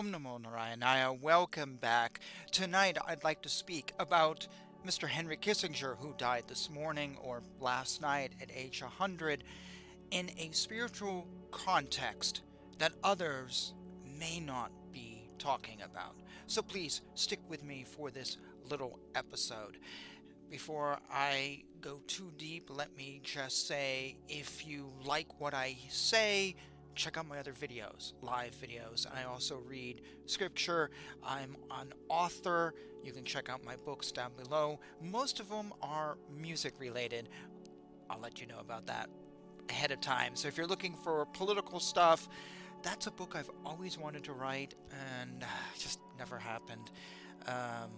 Om 0.00 0.12
Namo 0.12 0.40
Narayanaya. 0.40 1.20
Welcome 1.20 1.76
back. 1.76 2.20
Tonight 2.50 2.96
I'd 3.06 3.22
like 3.22 3.42
to 3.42 3.50
speak 3.50 3.92
about 3.98 4.48
Mr. 4.86 5.06
Henry 5.06 5.36
Kissinger, 5.36 5.98
who 5.98 6.14
died 6.16 6.44
this 6.48 6.70
morning 6.70 7.18
or 7.22 7.42
last 7.60 8.00
night 8.00 8.32
at 8.40 8.48
age 8.56 8.80
100, 8.80 9.44
in 10.10 10.30
a 10.38 10.52
spiritual 10.52 11.28
context 11.50 12.40
that 12.78 12.92
others 13.04 13.74
may 14.18 14.40
not 14.40 14.72
be 14.90 15.28
talking 15.38 15.82
about. 15.82 16.16
So 16.46 16.62
please 16.62 17.02
stick 17.14 17.40
with 17.50 17.62
me 17.62 17.84
for 17.84 18.10
this 18.10 18.38
little 18.70 18.98
episode. 19.14 19.76
Before 20.50 20.98
I 21.12 21.64
go 21.82 22.00
too 22.06 22.32
deep, 22.38 22.70
let 22.74 22.96
me 22.96 23.20
just 23.22 23.68
say 23.68 24.16
if 24.30 24.66
you 24.66 24.94
like 25.04 25.38
what 25.38 25.52
I 25.52 25.76
say, 25.90 26.56
check 26.94 27.16
out 27.16 27.26
my 27.26 27.38
other 27.38 27.52
videos, 27.52 28.12
live 28.22 28.54
videos. 28.56 29.06
I 29.12 29.24
also 29.24 29.62
read 29.66 30.02
scripture. 30.26 30.90
I'm 31.24 31.56
an 31.70 31.92
author. 32.08 32.74
You 33.02 33.12
can 33.12 33.24
check 33.24 33.48
out 33.48 33.64
my 33.64 33.76
books 33.76 34.12
down 34.12 34.32
below. 34.36 34.80
Most 35.00 35.40
of 35.40 35.48
them 35.48 35.72
are 35.82 36.18
music 36.30 36.74
related. 36.78 37.28
I'll 38.08 38.20
let 38.20 38.40
you 38.40 38.46
know 38.46 38.58
about 38.60 38.86
that 38.86 39.08
ahead 39.68 39.90
of 39.92 40.00
time. 40.00 40.34
So 40.34 40.48
if 40.48 40.56
you're 40.56 40.66
looking 40.66 40.94
for 40.94 41.24
political 41.26 41.80
stuff, 41.80 42.28
that's 42.82 43.06
a 43.06 43.10
book 43.10 43.34
I've 43.36 43.50
always 43.64 43.98
wanted 43.98 44.24
to 44.24 44.32
write 44.32 44.74
and 45.20 45.44
just 45.78 46.00
never 46.18 46.38
happened. 46.38 46.90
Um, 47.46 47.90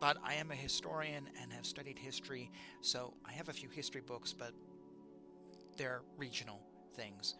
but 0.00 0.18
I 0.22 0.34
am 0.34 0.50
a 0.50 0.54
historian 0.54 1.28
and 1.40 1.52
have 1.52 1.64
studied 1.64 1.98
history, 1.98 2.50
so 2.82 3.14
I 3.26 3.32
have 3.32 3.48
a 3.48 3.52
few 3.52 3.70
history 3.70 4.02
books, 4.02 4.34
but 4.34 4.52
they're 5.76 6.02
regional 6.18 6.60
things. 6.94 7.36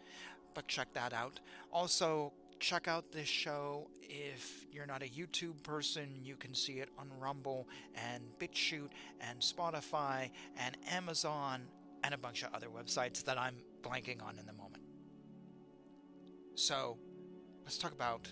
But 0.55 0.67
check 0.67 0.91
that 0.93 1.13
out. 1.13 1.39
Also, 1.71 2.33
check 2.59 2.87
out 2.87 3.11
this 3.11 3.27
show. 3.27 3.87
If 4.01 4.65
you're 4.71 4.85
not 4.87 5.03
a 5.03 5.05
YouTube 5.05 5.61
person, 5.61 6.07
you 6.23 6.35
can 6.35 6.55
see 6.55 6.79
it 6.79 6.89
on 6.97 7.11
Rumble 7.19 7.67
and 7.93 8.23
BitChute 8.39 8.89
and 9.21 9.39
Spotify 9.41 10.31
and 10.57 10.77
Amazon 10.89 11.67
and 12.03 12.13
a 12.13 12.17
bunch 12.17 12.43
of 12.43 12.53
other 12.53 12.67
websites 12.67 13.23
that 13.25 13.37
I'm 13.37 13.57
blanking 13.83 14.23
on 14.23 14.39
in 14.39 14.45
the 14.45 14.53
moment. 14.53 14.83
So, 16.55 16.97
let's 17.63 17.77
talk 17.77 17.91
about 17.91 18.31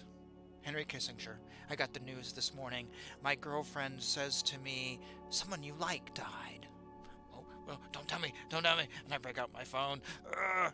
Henry 0.62 0.86
Kissinger. 0.86 1.36
I 1.70 1.76
got 1.76 1.94
the 1.94 2.00
news 2.00 2.31
this 2.31 2.53
morning. 2.56 2.88
My 3.22 3.36
girlfriend 3.36 4.02
says 4.02 4.42
to 4.44 4.59
me, 4.59 5.00
Someone 5.30 5.62
you 5.62 5.74
like 5.80 6.14
died. 6.14 6.68
Oh, 7.36 7.44
well, 7.68 7.81
don't 7.92 8.08
tell 8.08 8.20
me, 8.20 8.34
don't 8.50 8.64
tell 8.64 8.78
me. 8.78 8.88
And 9.03 9.14
I 9.14 9.18
break 9.18 9.38
out 9.38 9.52
my 9.53 9.64
phone. 9.66 10.00
Ugh. 10.31 10.72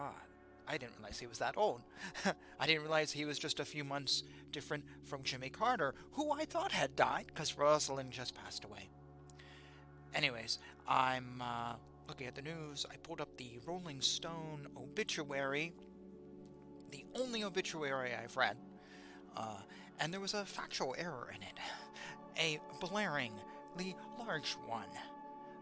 God. 0.00 0.14
I 0.66 0.78
didn't 0.78 0.94
realize 0.98 1.18
he 1.18 1.26
was 1.26 1.38
that 1.38 1.56
old. 1.56 1.82
I 2.60 2.66
didn't 2.66 2.82
realize 2.82 3.10
he 3.10 3.24
was 3.24 3.38
just 3.38 3.60
a 3.60 3.64
few 3.64 3.84
months 3.84 4.22
different 4.52 4.84
from 5.04 5.22
Jimmy 5.22 5.50
Carter, 5.50 5.94
who 6.12 6.30
I 6.32 6.44
thought 6.44 6.72
had 6.72 6.94
died 6.96 7.26
because 7.26 7.54
Rosalynn 7.54 8.10
just 8.10 8.34
passed 8.34 8.64
away. 8.64 8.88
Anyways, 10.14 10.58
I'm 10.88 11.42
uh, 11.42 11.74
looking 12.08 12.26
at 12.28 12.34
the 12.34 12.42
news. 12.42 12.86
I 12.90 12.96
pulled 12.96 13.20
up 13.20 13.36
the 13.36 13.58
Rolling 13.66 14.00
Stone 14.00 14.68
obituary 14.76 15.72
the 16.90 17.04
only 17.14 17.44
obituary 17.44 18.12
I've 18.14 18.36
read, 18.36 18.56
uh, 19.36 19.60
and 19.98 20.12
there 20.12 20.20
was 20.20 20.34
a 20.34 20.44
factual 20.44 20.94
error 20.98 21.32
in 21.34 21.42
it, 21.42 21.58
a 22.36 22.60
blaringly 22.84 23.94
large 24.18 24.56
one. 24.66 24.88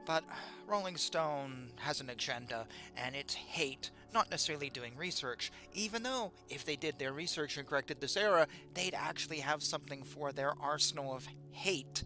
But 0.06 0.25
Rolling 0.66 0.97
Stone 0.97 1.72
has 1.76 2.00
an 2.00 2.10
agenda, 2.10 2.66
and 2.97 3.15
it's 3.15 3.34
hate, 3.34 3.91
not 4.12 4.30
necessarily 4.30 4.70
doing 4.70 4.96
research, 4.96 5.52
even 5.74 6.02
though 6.02 6.32
if 6.48 6.64
they 6.64 6.76
did 6.76 6.98
their 6.98 7.12
research 7.12 7.56
and 7.56 7.66
corrected 7.66 8.00
this 8.00 8.16
error, 8.16 8.46
they'd 8.74 8.94
actually 8.94 9.38
have 9.38 9.62
something 9.62 10.02
for 10.02 10.32
their 10.32 10.52
arsenal 10.60 11.14
of 11.14 11.26
hate. 11.50 12.04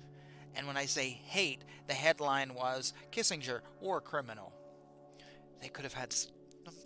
And 0.54 0.66
when 0.66 0.76
I 0.76 0.86
say 0.86 1.08
hate, 1.08 1.64
the 1.86 1.94
headline 1.94 2.54
was 2.54 2.92
Kissinger, 3.10 3.60
war 3.80 4.00
criminal. 4.00 4.52
They 5.60 5.68
could 5.68 5.84
have 5.84 5.94
had 5.94 6.14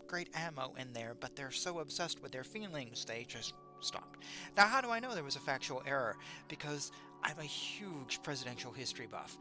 great 0.07 0.29
ammo 0.35 0.75
in 0.79 0.93
there, 0.93 1.15
but 1.19 1.35
they're 1.35 1.51
so 1.51 1.81
obsessed 1.81 2.23
with 2.23 2.33
their 2.33 2.45
feelings 2.45 3.05
they 3.05 3.25
just 3.29 3.55
stopped. 3.81 4.23
Now, 4.57 4.67
how 4.67 4.81
do 4.81 4.91
I 4.91 5.01
know 5.01 5.15
there 5.15 5.25
was 5.25 5.37
a 5.37 5.41
factual 5.41 5.83
error? 5.87 6.17
Because 6.49 6.93
I'm 7.23 7.39
a 7.39 7.45
huge 7.45 8.23
presidential 8.23 8.73
history 8.73 9.07
buff. 9.07 9.37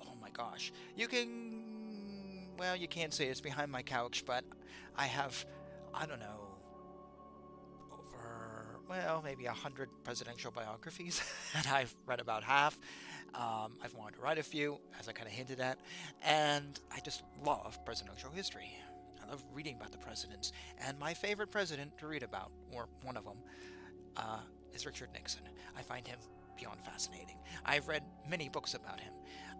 Oh 0.00 0.14
my 0.20 0.30
gosh. 0.30 0.72
You 0.96 1.08
can. 1.08 1.65
Well, 2.58 2.74
you 2.74 2.88
can't 2.88 3.12
say 3.12 3.26
it's 3.26 3.40
behind 3.40 3.70
my 3.70 3.82
couch, 3.82 4.24
but 4.26 4.42
I 4.96 5.06
have, 5.06 5.44
I 5.92 6.06
don't 6.06 6.20
know, 6.20 6.48
over, 7.92 8.80
well, 8.88 9.20
maybe 9.22 9.44
a 9.44 9.52
hundred 9.52 9.90
presidential 10.04 10.50
biographies, 10.50 11.22
and 11.54 11.66
I've 11.66 11.94
read 12.06 12.20
about 12.20 12.42
half. 12.42 12.78
Um, 13.34 13.74
I've 13.84 13.92
wanted 13.94 14.16
to 14.16 14.22
write 14.22 14.38
a 14.38 14.42
few, 14.42 14.78
as 14.98 15.06
I 15.06 15.12
kind 15.12 15.28
of 15.28 15.34
hinted 15.34 15.60
at, 15.60 15.78
and 16.24 16.80
I 16.94 17.00
just 17.00 17.22
love 17.44 17.78
presidential 17.84 18.30
history. 18.30 18.70
I 19.22 19.30
love 19.30 19.44
reading 19.52 19.76
about 19.76 19.92
the 19.92 19.98
presidents. 19.98 20.52
And 20.86 20.98
my 20.98 21.12
favorite 21.12 21.50
president 21.50 21.98
to 21.98 22.06
read 22.06 22.22
about, 22.22 22.52
or 22.72 22.88
one 23.02 23.18
of 23.18 23.24
them, 23.24 23.36
uh, 24.16 24.38
is 24.72 24.86
Richard 24.86 25.10
Nixon. 25.12 25.42
I 25.76 25.82
find 25.82 26.06
him 26.06 26.18
beyond 26.56 26.84
fascinating. 26.84 27.38
I've 27.64 27.88
read 27.88 28.02
many 28.28 28.48
books 28.48 28.74
about 28.74 29.00
him. 29.00 29.12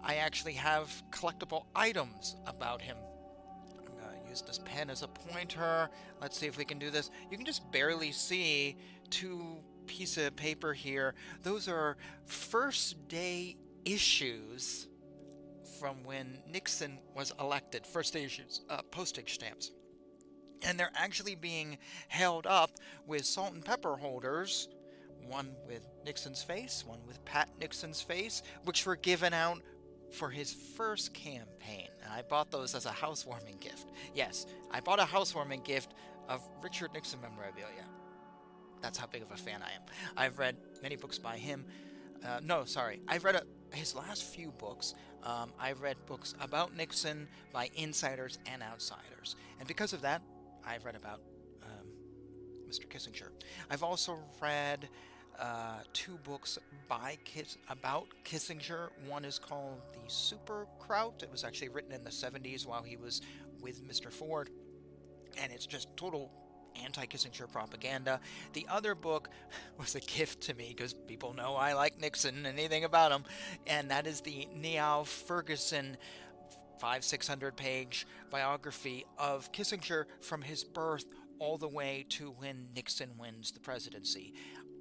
I 0.02 0.16
actually 0.16 0.54
have 0.54 0.90
collectible 1.10 1.66
items 1.74 2.36
about 2.46 2.80
him. 2.80 2.96
I'm 3.78 3.84
going 3.84 4.22
to 4.22 4.28
use 4.28 4.42
this 4.42 4.60
pen 4.64 4.90
as 4.90 5.02
a 5.02 5.08
pointer. 5.08 5.88
Let's 6.20 6.38
see 6.38 6.46
if 6.46 6.58
we 6.58 6.64
can 6.64 6.78
do 6.78 6.90
this. 6.90 7.10
You 7.30 7.36
can 7.36 7.46
just 7.46 7.70
barely 7.72 8.12
see 8.12 8.76
two 9.10 9.58
pieces 9.86 10.26
of 10.26 10.36
paper 10.36 10.72
here. 10.72 11.14
Those 11.42 11.68
are 11.68 11.96
first 12.24 13.08
day 13.08 13.56
issues 13.84 14.88
from 15.80 16.02
when 16.04 16.38
Nixon 16.48 16.98
was 17.14 17.32
elected, 17.40 17.86
first 17.86 18.12
day 18.12 18.24
issues, 18.24 18.62
uh, 18.68 18.82
postage 18.90 19.34
stamps. 19.34 19.70
And 20.62 20.78
they're 20.78 20.90
actually 20.94 21.34
being 21.34 21.78
held 22.08 22.46
up 22.46 22.70
with 23.06 23.24
salt 23.24 23.52
and 23.52 23.64
pepper 23.64 23.96
holders, 23.96 24.68
one 25.28 25.50
with 25.66 25.86
Nixon's 26.04 26.42
face, 26.42 26.84
one 26.86 27.00
with 27.06 27.24
Pat 27.24 27.48
Nixon's 27.60 28.00
face, 28.00 28.42
which 28.64 28.86
were 28.86 28.96
given 28.96 29.32
out 29.32 29.60
for 30.10 30.30
his 30.30 30.52
first 30.52 31.12
campaign. 31.12 31.88
And 32.02 32.12
I 32.12 32.22
bought 32.22 32.50
those 32.50 32.74
as 32.74 32.86
a 32.86 32.92
housewarming 32.92 33.56
gift. 33.60 33.90
Yes, 34.14 34.46
I 34.70 34.80
bought 34.80 35.00
a 35.00 35.04
housewarming 35.04 35.62
gift 35.62 35.94
of 36.28 36.40
Richard 36.62 36.92
Nixon 36.94 37.20
memorabilia. 37.20 37.84
That's 38.82 38.98
how 38.98 39.06
big 39.06 39.22
of 39.22 39.30
a 39.30 39.36
fan 39.36 39.62
I 39.62 39.74
am. 39.74 39.82
I've 40.16 40.38
read 40.38 40.56
many 40.82 40.96
books 40.96 41.18
by 41.18 41.36
him. 41.36 41.64
Uh, 42.24 42.40
no, 42.42 42.64
sorry. 42.64 43.00
I've 43.08 43.24
read 43.24 43.36
a, 43.36 43.42
his 43.74 43.94
last 43.94 44.24
few 44.24 44.52
books, 44.52 44.94
um, 45.22 45.52
I've 45.58 45.82
read 45.82 45.96
books 46.06 46.34
about 46.40 46.76
Nixon 46.76 47.28
by 47.52 47.70
insiders 47.74 48.38
and 48.46 48.62
outsiders. 48.62 49.36
And 49.58 49.66
because 49.66 49.92
of 49.92 50.02
that, 50.02 50.22
I've 50.64 50.84
read 50.84 50.94
about 50.94 51.20
um, 51.62 51.86
Mr. 52.68 52.86
Kissinger. 52.86 53.30
I've 53.70 53.82
also 53.82 54.18
read 54.40 54.88
uh, 55.38 55.80
two 55.92 56.18
books 56.24 56.58
by 56.88 57.18
Kiss 57.24 57.58
about 57.68 58.06
Kissinger. 58.24 58.88
One 59.08 59.24
is 59.24 59.38
called 59.38 59.80
The 59.92 60.10
Super 60.10 60.66
Kraut. 60.78 61.22
It 61.22 61.30
was 61.30 61.44
actually 61.44 61.68
written 61.68 61.92
in 61.92 62.04
the 62.04 62.10
70s 62.10 62.66
while 62.66 62.82
he 62.82 62.96
was 62.96 63.22
with 63.60 63.86
Mr. 63.86 64.10
Ford. 64.10 64.50
And 65.42 65.52
it's 65.52 65.66
just 65.66 65.88
total 65.96 66.30
anti 66.82 67.06
Kissinger 67.06 67.50
propaganda. 67.50 68.20
The 68.52 68.66
other 68.70 68.94
book 68.94 69.30
was 69.78 69.94
a 69.94 70.00
gift 70.00 70.42
to 70.42 70.54
me 70.54 70.74
because 70.76 70.94
people 70.94 71.32
know 71.34 71.54
I 71.54 71.74
like 71.74 72.00
Nixon 72.00 72.36
and 72.36 72.46
anything 72.46 72.84
about 72.84 73.12
him, 73.12 73.24
and 73.66 73.90
that 73.90 74.06
is 74.06 74.20
the 74.20 74.48
Niall 74.54 75.04
Ferguson 75.04 75.96
five, 76.78 77.04
six 77.04 77.26
hundred 77.26 77.56
page 77.56 78.06
biography 78.30 79.06
of 79.18 79.50
Kissinger 79.52 80.04
from 80.20 80.42
his 80.42 80.64
birth 80.64 81.06
all 81.38 81.58
the 81.58 81.68
way 81.68 82.06
to 82.08 82.30
when 82.38 82.68
Nixon 82.74 83.10
wins 83.18 83.52
the 83.52 83.60
presidency. 83.60 84.32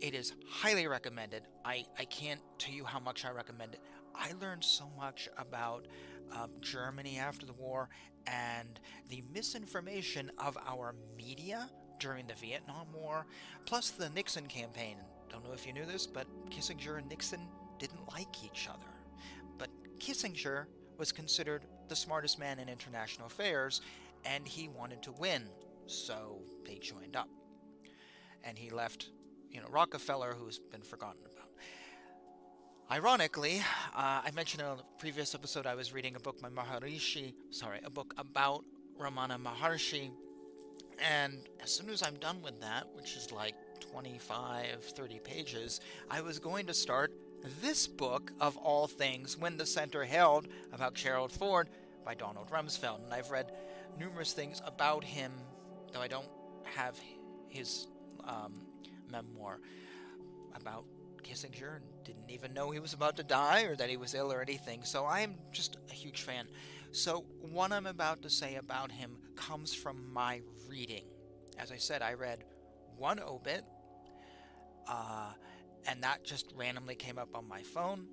It 0.06 0.14
is 0.14 0.34
highly 0.48 0.86
recommended. 0.86 1.48
I, 1.66 1.84
I 1.98 2.06
can't 2.06 2.40
tell 2.60 2.76
you 2.76 2.86
how 2.86 3.00
much 3.00 3.26
I 3.26 3.32
recommend 3.32 3.74
it. 3.74 3.80
I 4.14 4.34
learned 4.40 4.64
so 4.64 4.88
much 4.96 5.28
about 5.36 5.88
um, 6.32 6.52
Germany 6.62 7.18
after 7.18 7.48
the 7.48 7.54
war 7.54 7.90
and 8.28 8.80
the 9.10 9.24
misinformation 9.34 10.30
of 10.38 10.60
our 10.68 10.94
media 11.18 11.72
during 12.00 12.28
the 12.28 12.36
Vietnam 12.36 12.86
War, 12.94 13.26
plus 13.66 13.90
the 13.90 14.10
Nixon 14.10 14.46
campaign. 14.46 14.98
Don't 15.28 15.44
know 15.44 15.54
if 15.54 15.66
you 15.66 15.74
knew 15.74 15.86
this, 15.86 16.06
but 16.06 16.28
Kissinger 16.52 17.00
and 17.00 17.10
Nixon 17.10 17.42
didn't 17.80 18.08
like 18.14 18.44
each 18.46 18.70
other. 18.70 18.94
But 19.58 19.70
Kissinger 19.98 20.68
was 21.00 21.12
considered 21.12 21.66
the 21.88 21.96
smartest 21.96 22.38
man 22.38 22.60
in 22.60 22.70
international 22.70 23.26
affairs, 23.26 23.82
and 24.24 24.48
he 24.48 24.68
wanted 24.68 25.02
to 25.02 25.14
win, 25.14 25.46
so 25.88 26.44
they 26.64 26.76
joined 26.76 27.16
up. 27.16 27.28
And 28.44 28.56
he 28.56 28.70
left, 28.70 29.10
you 29.56 29.62
know, 29.62 29.68
Rockefeller, 29.70 30.36
who's 30.38 30.60
been 30.60 30.82
forgotten 30.82 31.22
about. 31.34 31.50
Ironically, 32.92 33.60
uh, 33.96 34.22
I 34.26 34.30
mentioned 34.36 34.62
in 34.62 34.68
a 34.68 34.78
previous 35.00 35.34
episode 35.34 35.66
I 35.66 35.76
was 35.76 35.94
reading 35.94 36.18
a 36.18 36.20
book 36.20 36.42
by 36.42 36.50
Maharishi, 36.50 37.34
sorry, 37.52 37.80
a 37.86 37.90
book 37.90 38.14
about 38.18 38.66
Ramana 39.00 39.42
Maharshi, 39.42 40.12
and 41.00 41.40
as 41.64 41.72
soon 41.72 41.90
as 41.90 42.04
I'm 42.04 42.16
done 42.16 42.42
with 42.42 42.60
that, 42.60 42.88
which 42.96 43.16
is 43.16 43.32
like 43.32 43.56
25, 43.80 44.84
30 44.84 45.20
pages, 45.20 45.80
I 46.12 46.20
was 46.20 46.38
going 46.38 46.66
to 46.66 46.74
start 46.74 47.14
this 47.62 47.88
book 47.88 48.34
of 48.42 48.58
all 48.58 48.88
things, 48.88 49.38
When 49.38 49.56
the 49.56 49.66
Center 49.66 50.04
Held, 50.04 50.50
about 50.74 50.96
Gerald 50.96 51.32
Ford 51.32 51.70
by 52.04 52.14
Donald 52.14 52.50
Rumsfeld. 52.50 53.06
And 53.06 53.14
I've 53.14 53.32
read 53.32 53.54
numerous 53.98 54.34
things 54.34 54.62
about 54.66 55.06
him, 55.06 55.32
though 55.94 56.02
I 56.02 56.10
don't 56.10 56.28
have 56.76 57.00
his 57.48 57.88
um, 58.26 58.66
memoir 59.24 59.60
about 60.56 60.86
Kissinger 61.24 61.78
and 61.78 61.86
didn't 62.04 62.30
even 62.30 62.54
know 62.54 62.72
he 62.72 62.80
was 62.80 62.94
about 62.94 63.18
to 63.18 63.24
die 63.24 63.64
or 63.64 63.76
that 63.76 63.90
he 63.90 63.98
was 63.98 64.14
ill 64.14 64.32
or 64.32 64.42
anything. 64.42 64.84
So 64.84 65.06
I'm 65.06 65.36
just 65.52 65.78
a 65.90 65.94
huge 65.94 66.22
fan. 66.22 66.48
So, 66.92 67.26
what 67.42 67.74
I'm 67.74 67.88
about 67.88 68.22
to 68.22 68.30
say 68.30 68.56
about 68.56 68.90
him 68.90 69.18
comes 69.36 69.74
from 69.74 70.14
my 70.14 70.40
reading. 70.70 71.04
As 71.58 71.70
I 71.70 71.76
said, 71.76 72.02
I 72.02 72.14
read 72.14 72.46
one 72.96 73.20
obit, 73.20 73.66
uh, 74.88 75.34
and 75.86 76.02
that 76.04 76.24
just 76.24 76.54
randomly 76.56 76.96
came 76.96 77.18
up 77.18 77.36
on 77.36 77.50
my 77.50 77.64
phone, 77.64 78.08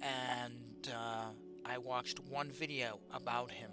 and 0.00 0.88
uh, 0.88 1.26
I 1.66 1.76
watched 1.76 2.18
one 2.20 2.50
video 2.50 2.98
about 3.12 3.50
him. 3.50 3.70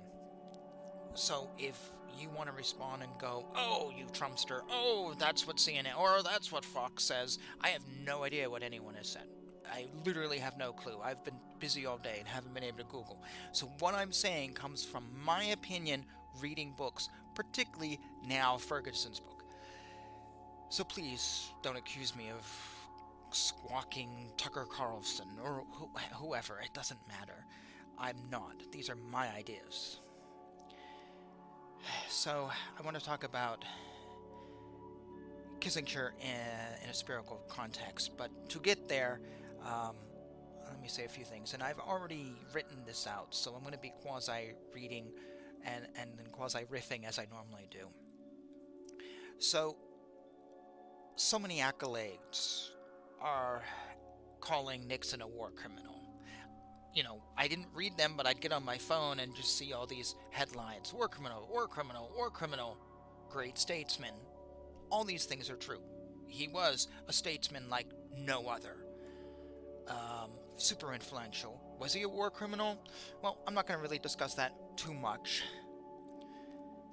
So, 1.13 1.49
if 1.57 1.77
you 2.19 2.29
want 2.29 2.49
to 2.49 2.55
respond 2.55 3.03
and 3.03 3.11
go, 3.19 3.45
oh, 3.55 3.91
you 3.95 4.05
Trumpster, 4.05 4.61
oh, 4.69 5.13
that's 5.19 5.45
what 5.45 5.57
CNN, 5.57 5.97
or 5.97 6.23
that's 6.23 6.51
what 6.51 6.65
Fox 6.65 7.03
says, 7.03 7.39
I 7.61 7.69
have 7.69 7.83
no 8.05 8.23
idea 8.23 8.49
what 8.49 8.63
anyone 8.63 8.95
has 8.95 9.07
said. 9.07 9.25
I 9.71 9.87
literally 10.05 10.39
have 10.39 10.57
no 10.57 10.73
clue. 10.73 10.99
I've 11.03 11.23
been 11.23 11.39
busy 11.59 11.85
all 11.85 11.97
day 11.97 12.17
and 12.19 12.27
haven't 12.27 12.53
been 12.53 12.63
able 12.63 12.79
to 12.79 12.83
Google. 12.85 13.21
So, 13.53 13.71
what 13.79 13.93
I'm 13.93 14.11
saying 14.11 14.53
comes 14.53 14.83
from 14.83 15.05
my 15.23 15.45
opinion 15.45 16.05
reading 16.41 16.73
books, 16.75 17.09
particularly 17.35 17.99
Niall 18.27 18.57
Ferguson's 18.57 19.19
book. 19.19 19.43
So, 20.69 20.83
please 20.83 21.51
don't 21.61 21.77
accuse 21.77 22.15
me 22.15 22.29
of 22.31 22.45
squawking 23.31 24.09
Tucker 24.35 24.67
Carlson 24.69 25.27
or 25.41 25.63
wh- 25.71 26.15
whoever. 26.15 26.59
It 26.59 26.73
doesn't 26.73 26.99
matter. 27.07 27.45
I'm 27.97 28.17
not. 28.29 28.55
These 28.71 28.89
are 28.89 28.95
my 28.95 29.29
ideas. 29.33 29.99
So, 32.09 32.49
I 32.77 32.81
want 32.83 32.97
to 32.99 33.03
talk 33.03 33.23
about 33.23 33.63
Kissinger 35.59 36.11
in, 36.21 36.83
in 36.83 36.89
a 36.89 36.93
spiritual 36.93 37.41
context, 37.47 38.11
but 38.17 38.29
to 38.49 38.59
get 38.59 38.87
there, 38.87 39.21
um, 39.65 39.95
let 40.67 40.81
me 40.81 40.87
say 40.87 41.05
a 41.05 41.09
few 41.09 41.23
things. 41.23 41.53
And 41.53 41.61
I've 41.61 41.79
already 41.79 42.33
written 42.53 42.77
this 42.85 43.07
out, 43.07 43.27
so 43.29 43.53
I'm 43.53 43.61
going 43.61 43.73
to 43.73 43.79
be 43.79 43.93
quasi 44.01 44.53
reading 44.73 45.05
and, 45.65 45.85
and 45.95 46.11
then 46.17 46.25
quasi 46.31 46.59
riffing 46.71 47.05
as 47.07 47.19
I 47.19 47.27
normally 47.31 47.67
do. 47.69 47.87
So, 49.37 49.75
so 51.15 51.37
many 51.37 51.59
accolades 51.59 52.69
are 53.21 53.63
calling 54.39 54.87
Nixon 54.87 55.21
a 55.21 55.27
war 55.27 55.51
criminal. 55.51 55.90
You 56.93 57.03
know, 57.03 57.21
I 57.37 57.47
didn't 57.47 57.67
read 57.73 57.97
them, 57.97 58.13
but 58.17 58.27
I'd 58.27 58.41
get 58.41 58.51
on 58.51 58.65
my 58.65 58.77
phone 58.77 59.19
and 59.19 59.33
just 59.33 59.57
see 59.57 59.71
all 59.73 59.85
these 59.85 60.15
headlines 60.31 60.93
war 60.93 61.07
criminal, 61.07 61.47
war 61.51 61.67
criminal, 61.67 62.11
war 62.15 62.29
criminal, 62.29 62.77
great 63.29 63.57
statesman. 63.57 64.13
All 64.89 65.03
these 65.03 65.25
things 65.25 65.49
are 65.49 65.55
true. 65.55 65.81
He 66.27 66.47
was 66.47 66.87
a 67.07 67.13
statesman 67.13 67.69
like 67.69 67.87
no 68.17 68.47
other 68.47 68.75
um, 69.87 70.31
super 70.57 70.93
influential. 70.93 71.59
Was 71.79 71.93
he 71.93 72.03
a 72.03 72.09
war 72.09 72.29
criminal? 72.29 72.77
Well, 73.21 73.37
I'm 73.47 73.53
not 73.53 73.67
going 73.67 73.77
to 73.77 73.81
really 73.81 73.99
discuss 73.99 74.35
that 74.35 74.53
too 74.77 74.93
much. 74.93 75.43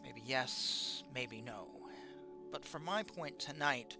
Maybe 0.02 0.22
yes, 0.24 1.02
maybe 1.14 1.42
no. 1.42 1.68
But 2.50 2.64
for 2.64 2.78
my 2.78 3.02
point 3.02 3.38
tonight, 3.38 3.96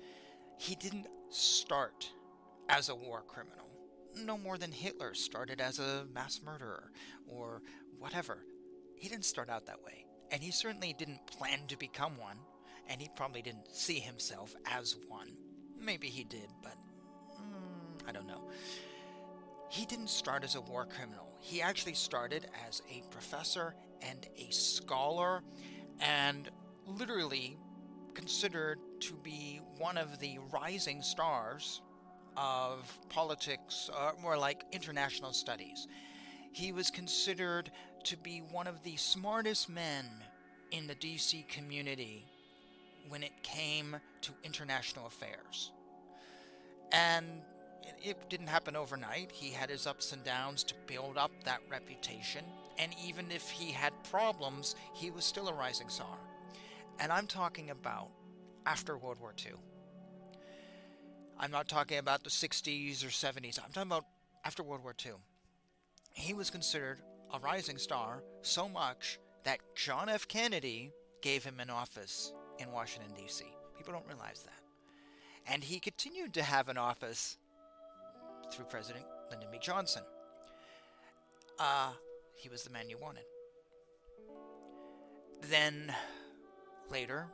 he 0.57 0.75
didn't 0.75 1.07
start 1.29 2.09
as 2.69 2.89
a 2.89 2.95
war 2.95 3.23
criminal. 3.27 3.68
No 4.25 4.37
more 4.37 4.59
than 4.59 4.73
Hitler 4.73 5.15
started 5.15 5.61
as 5.61 5.79
a 5.79 6.05
mass 6.13 6.41
murderer 6.45 6.91
or 7.27 7.63
whatever. 7.99 8.39
He 8.97 9.09
didn't 9.09 9.25
start 9.25 9.49
out 9.49 9.67
that 9.67 9.83
way. 9.83 10.07
And 10.31 10.43
he 10.43 10.51
certainly 10.51 10.95
didn't 10.99 11.27
plan 11.27 11.61
to 11.69 11.77
become 11.77 12.19
one. 12.19 12.39
And 12.89 13.01
he 13.01 13.09
probably 13.15 13.43
didn't 13.43 13.75
see 13.75 13.99
himself 13.99 14.55
as 14.67 14.97
one. 15.09 15.37
Maybe 15.79 16.09
he 16.09 16.25
did, 16.25 16.49
but 16.63 16.75
mm, 17.41 18.09
I 18.09 18.13
don't 18.13 18.27
know. 18.27 18.51
He 19.71 19.85
didn't 19.85 20.09
start 20.09 20.45
as 20.45 20.55
a 20.55 20.61
war 20.61 20.87
criminal. 20.87 21.29
He 21.39 21.61
actually 21.61 21.95
started 21.95 22.47
as 22.67 22.83
a 22.91 23.03
professor 23.11 23.75
and 24.03 24.27
a 24.37 24.51
scholar 24.51 25.43
and 26.01 26.51
literally 26.87 27.59
considered 28.15 28.79
to 29.01 29.15
be 29.15 29.61
one 29.77 29.97
of 29.97 30.19
the 30.19 30.39
rising 30.51 31.03
stars 31.03 31.83
of 32.39 32.97
politics, 33.09 33.91
or 33.93 34.11
uh, 34.11 34.13
more 34.23 34.39
like 34.39 34.65
international 34.71 35.33
studies. 35.33 35.89
He 36.53 36.71
was 36.71 36.91
considered 36.91 37.71
to 38.05 38.17
be 38.17 38.43
one 38.53 38.69
of 38.69 38.83
the 38.85 38.97
smartest 38.97 39.69
men 39.69 40.05
in 40.71 40.87
the 40.87 40.95
DC 40.95 41.49
community 41.49 42.25
when 43.09 43.23
it 43.23 43.33
came 43.43 43.97
to 44.23 44.33
international 44.45 45.07
affairs. 45.07 45.73
And 46.93 47.27
it 48.03 48.17
didn't 48.29 48.47
happen 48.47 48.77
overnight. 48.77 49.33
He 49.33 49.51
had 49.51 49.69
his 49.71 49.87
ups 49.87 50.13
and 50.13 50.23
downs 50.23 50.63
to 50.65 50.75
build 50.87 51.19
up 51.19 51.33
that 51.45 51.61
reputation. 51.69 52.45
And 52.79 52.95
even 53.05 53.33
if 53.33 53.51
he 53.51 53.73
had 53.73 53.93
problems, 54.11 54.77
he 54.95 55.11
was 55.11 55.25
still 55.25 55.49
a 55.49 55.53
rising 55.53 55.89
star. 55.89 56.19
And 57.01 57.11
I'm 57.11 57.27
talking 57.27 57.71
about 57.71 58.11
after 58.67 58.97
World 58.97 59.19
War 59.21 59.35
II. 59.45 59.55
I'm 61.41 61.51
not 61.51 61.69
talking 61.69 61.99
about 61.99 62.25
the 62.25 62.31
60s 62.31 63.05
or 63.05 63.09
70s. 63.09 63.59
I'm 63.65 63.71
talking 63.73 63.91
about 63.91 64.07
after 64.45 64.63
World 64.63 64.83
War 64.83 64.95
II. 65.05 65.13
He 66.13 66.35
was 66.35 66.51
considered 66.51 66.99
a 67.33 67.39
rising 67.39 67.79
star 67.79 68.23
so 68.43 68.69
much 68.69 69.19
that 69.45 69.61
John 69.77 70.09
F. 70.09 70.27
Kennedy 70.27 70.91
gave 71.23 71.45
him 71.45 71.61
an 71.61 71.71
office 71.71 72.33
in 72.59 72.73
Washington, 72.73 73.13
D.C. 73.17 73.45
People 73.77 73.93
don't 73.93 74.07
realize 74.07 74.43
that. 74.45 75.53
And 75.53 75.63
he 75.63 75.79
continued 75.79 76.35
to 76.35 76.43
have 76.43 76.69
an 76.69 76.77
office 76.77 77.37
through 78.51 78.67
President 78.67 79.05
Lyndon 79.31 79.49
B. 79.53 79.59
Johnson. 79.61 80.03
Uh, 81.59 81.91
he 82.35 82.49
was 82.49 82.65
the 82.65 82.71
man 82.71 82.89
you 82.89 82.99
wanted. 82.99 83.25
Then, 85.43 85.93
later, 86.91 87.27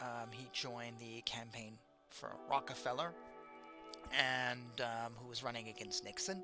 um, 0.00 0.30
he 0.30 0.48
joined 0.52 0.98
the 0.98 1.20
campaign 1.22 1.78
for 2.08 2.36
Rockefeller, 2.48 3.12
and 4.12 4.80
um, 4.80 5.12
who 5.16 5.28
was 5.28 5.42
running 5.42 5.68
against 5.68 6.04
Nixon. 6.04 6.42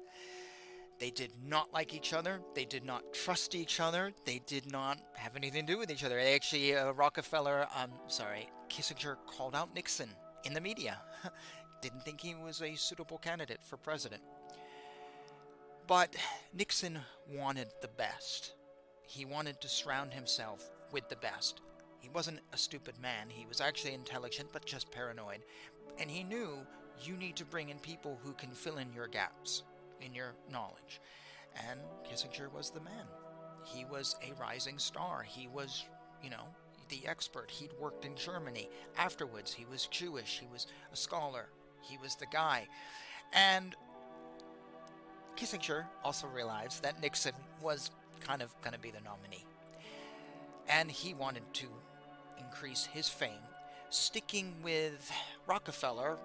They 0.98 1.10
did 1.10 1.30
not 1.46 1.72
like 1.72 1.94
each 1.94 2.12
other. 2.12 2.40
They 2.54 2.66
did 2.66 2.84
not 2.84 3.14
trust 3.14 3.54
each 3.54 3.80
other. 3.80 4.12
They 4.26 4.42
did 4.46 4.70
not 4.70 4.98
have 5.14 5.34
anything 5.34 5.66
to 5.66 5.72
do 5.72 5.78
with 5.78 5.90
each 5.90 6.04
other. 6.04 6.16
They 6.16 6.34
actually, 6.34 6.76
uh, 6.76 6.92
Rockefeller, 6.92 7.66
I'm 7.74 7.90
um, 7.90 7.98
sorry, 8.08 8.50
Kissinger 8.68 9.16
called 9.26 9.54
out 9.54 9.74
Nixon 9.74 10.10
in 10.44 10.52
the 10.52 10.60
media. 10.60 11.00
didn't 11.80 12.02
think 12.02 12.20
he 12.20 12.34
was 12.34 12.60
a 12.60 12.74
suitable 12.74 13.18
candidate 13.18 13.62
for 13.62 13.76
president. 13.76 14.22
But 15.86 16.14
Nixon 16.54 16.98
wanted 17.28 17.68
the 17.80 17.88
best. 17.88 18.52
He 19.02 19.24
wanted 19.24 19.60
to 19.60 19.68
surround 19.68 20.12
himself 20.12 20.70
with 20.92 21.08
the 21.08 21.16
best. 21.16 21.60
He 21.98 22.08
wasn't 22.08 22.40
a 22.52 22.58
stupid 22.58 22.94
man. 23.00 23.28
He 23.28 23.46
was 23.46 23.60
actually 23.60 23.94
intelligent, 23.94 24.50
but 24.52 24.64
just 24.64 24.92
paranoid. 24.92 25.40
And 25.98 26.10
he 26.10 26.22
knew 26.22 26.58
you 27.02 27.16
need 27.16 27.36
to 27.36 27.44
bring 27.44 27.68
in 27.68 27.78
people 27.78 28.18
who 28.22 28.32
can 28.32 28.50
fill 28.50 28.78
in 28.78 28.92
your 28.92 29.08
gaps 29.08 29.62
in 30.00 30.14
your 30.14 30.34
knowledge. 30.50 31.00
And 31.68 31.80
Kissinger 32.08 32.52
was 32.52 32.70
the 32.70 32.80
man. 32.80 33.06
He 33.64 33.84
was 33.84 34.16
a 34.22 34.40
rising 34.40 34.78
star. 34.78 35.22
He 35.22 35.48
was, 35.48 35.84
you 36.22 36.30
know, 36.30 36.44
the 36.88 37.06
expert. 37.06 37.50
He'd 37.50 37.72
worked 37.78 38.04
in 38.04 38.16
Germany. 38.16 38.68
Afterwards, 38.96 39.52
he 39.52 39.64
was 39.70 39.86
Jewish. 39.86 40.38
He 40.40 40.46
was 40.52 40.66
a 40.92 40.96
scholar. 40.96 41.48
He 41.82 41.98
was 41.98 42.16
the 42.16 42.26
guy. 42.26 42.66
And 43.32 43.76
Kissinger 45.36 45.84
also 46.04 46.26
realized 46.26 46.82
that 46.82 47.00
Nixon 47.00 47.34
was 47.62 47.90
kind 48.20 48.42
of 48.42 48.54
going 48.62 48.74
to 48.74 48.80
be 48.80 48.90
the 48.90 49.00
nominee. 49.00 49.44
And 50.68 50.90
he 50.90 51.14
wanted 51.14 51.42
to 51.54 51.66
increase 52.38 52.86
his 52.86 53.08
fame. 53.08 53.42
Sticking 53.90 54.54
with 54.62 55.10
Rockefeller 55.46 56.16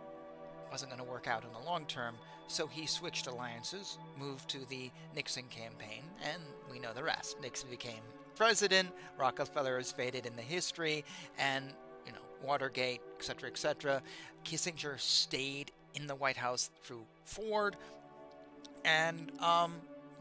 wasn't 0.72 0.91
going 0.91 1.03
to 1.03 1.10
work 1.10 1.27
out 1.27 1.43
in 1.43 1.51
the 1.51 1.69
long 1.69 1.86
term, 1.86 2.15
so 2.48 2.67
he 2.67 2.86
switched 2.86 3.27
alliances, 3.27 3.98
moved 4.17 4.50
to 4.50 4.67
the 4.69 4.91
Nixon 5.15 5.45
campaign, 5.50 6.03
and 6.24 6.41
we 6.72 6.79
know 6.79 6.93
the 6.93 7.03
rest. 7.03 7.39
Nixon 7.41 7.69
became 7.69 8.01
president, 8.36 8.89
Rockefeller 9.17 9.79
is 9.79 9.91
faded 9.91 10.25
in 10.25 10.36
the 10.36 10.41
history, 10.41 11.05
and 11.38 11.65
you 12.05 12.12
know, 12.12 12.19
Watergate, 12.43 13.01
etc., 13.17 13.50
etc. 13.50 14.01
Kissinger 14.43 15.00
stayed 15.00 15.72
in 15.95 16.07
the 16.07 16.15
White 16.15 16.38
House 16.38 16.69
through 16.84 17.05
Ford, 17.24 17.75
and 18.84 19.31
um, 19.41 19.75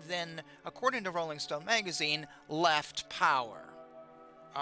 then, 0.09 0.43
according 0.65 1.05
to 1.05 1.11
Rolling 1.11 1.39
Stone 1.39 1.65
magazine, 1.65 2.27
left 2.49 3.09
power. 3.11 3.61
Uh, 4.55 4.59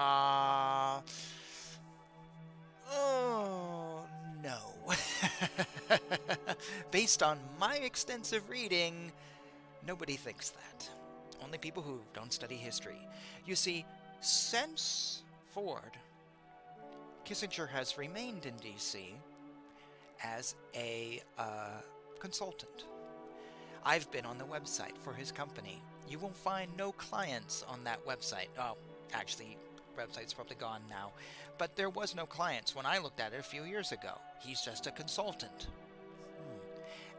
Based 6.93 7.23
on 7.23 7.39
my 7.59 7.77
extensive 7.77 8.51
reading, 8.51 9.11
nobody 9.87 10.15
thinks 10.15 10.51
that. 10.51 10.91
Only 11.43 11.57
people 11.57 11.83
who 11.83 11.99
don't 12.13 12.31
study 12.31 12.55
history. 12.55 13.09
You 13.47 13.57
see, 13.57 13.87
since 14.21 15.23
Ford, 15.53 15.97
Kissinger 17.25 17.67
has 17.71 17.97
remained 17.97 18.45
in 18.45 18.55
D.C. 18.57 19.15
as 20.23 20.55
a 20.75 21.23
uh, 21.39 21.81
consultant. 22.19 22.85
I've 23.87 24.11
been 24.13 24.27
on 24.27 24.37
the 24.37 24.45
website 24.45 24.99
for 25.01 25.15
his 25.15 25.33
company. 25.33 25.83
You 26.11 26.19
will 26.19 26.29
find 26.29 26.71
no 26.77 26.93
clients 26.93 27.65
on 27.69 27.83
that 27.85 28.05
website. 28.07 28.49
Oh, 28.59 28.77
actually, 29.15 29.57
website's 29.99 30.35
probably 30.35 30.57
gone 30.57 30.83
now. 30.91 31.13
But 31.57 31.75
there 31.75 31.89
was 31.89 32.15
no 32.15 32.27
clients 32.27 32.77
when 32.77 32.85
I 32.85 32.99
looked 32.99 33.19
at 33.19 33.33
it 33.33 33.41
a 33.41 33.43
few 33.43 33.65
years 33.65 33.93
ago. 33.93 34.19
He's 34.41 34.61
just 34.61 34.87
a 34.87 34.91
consultant. 34.91 35.69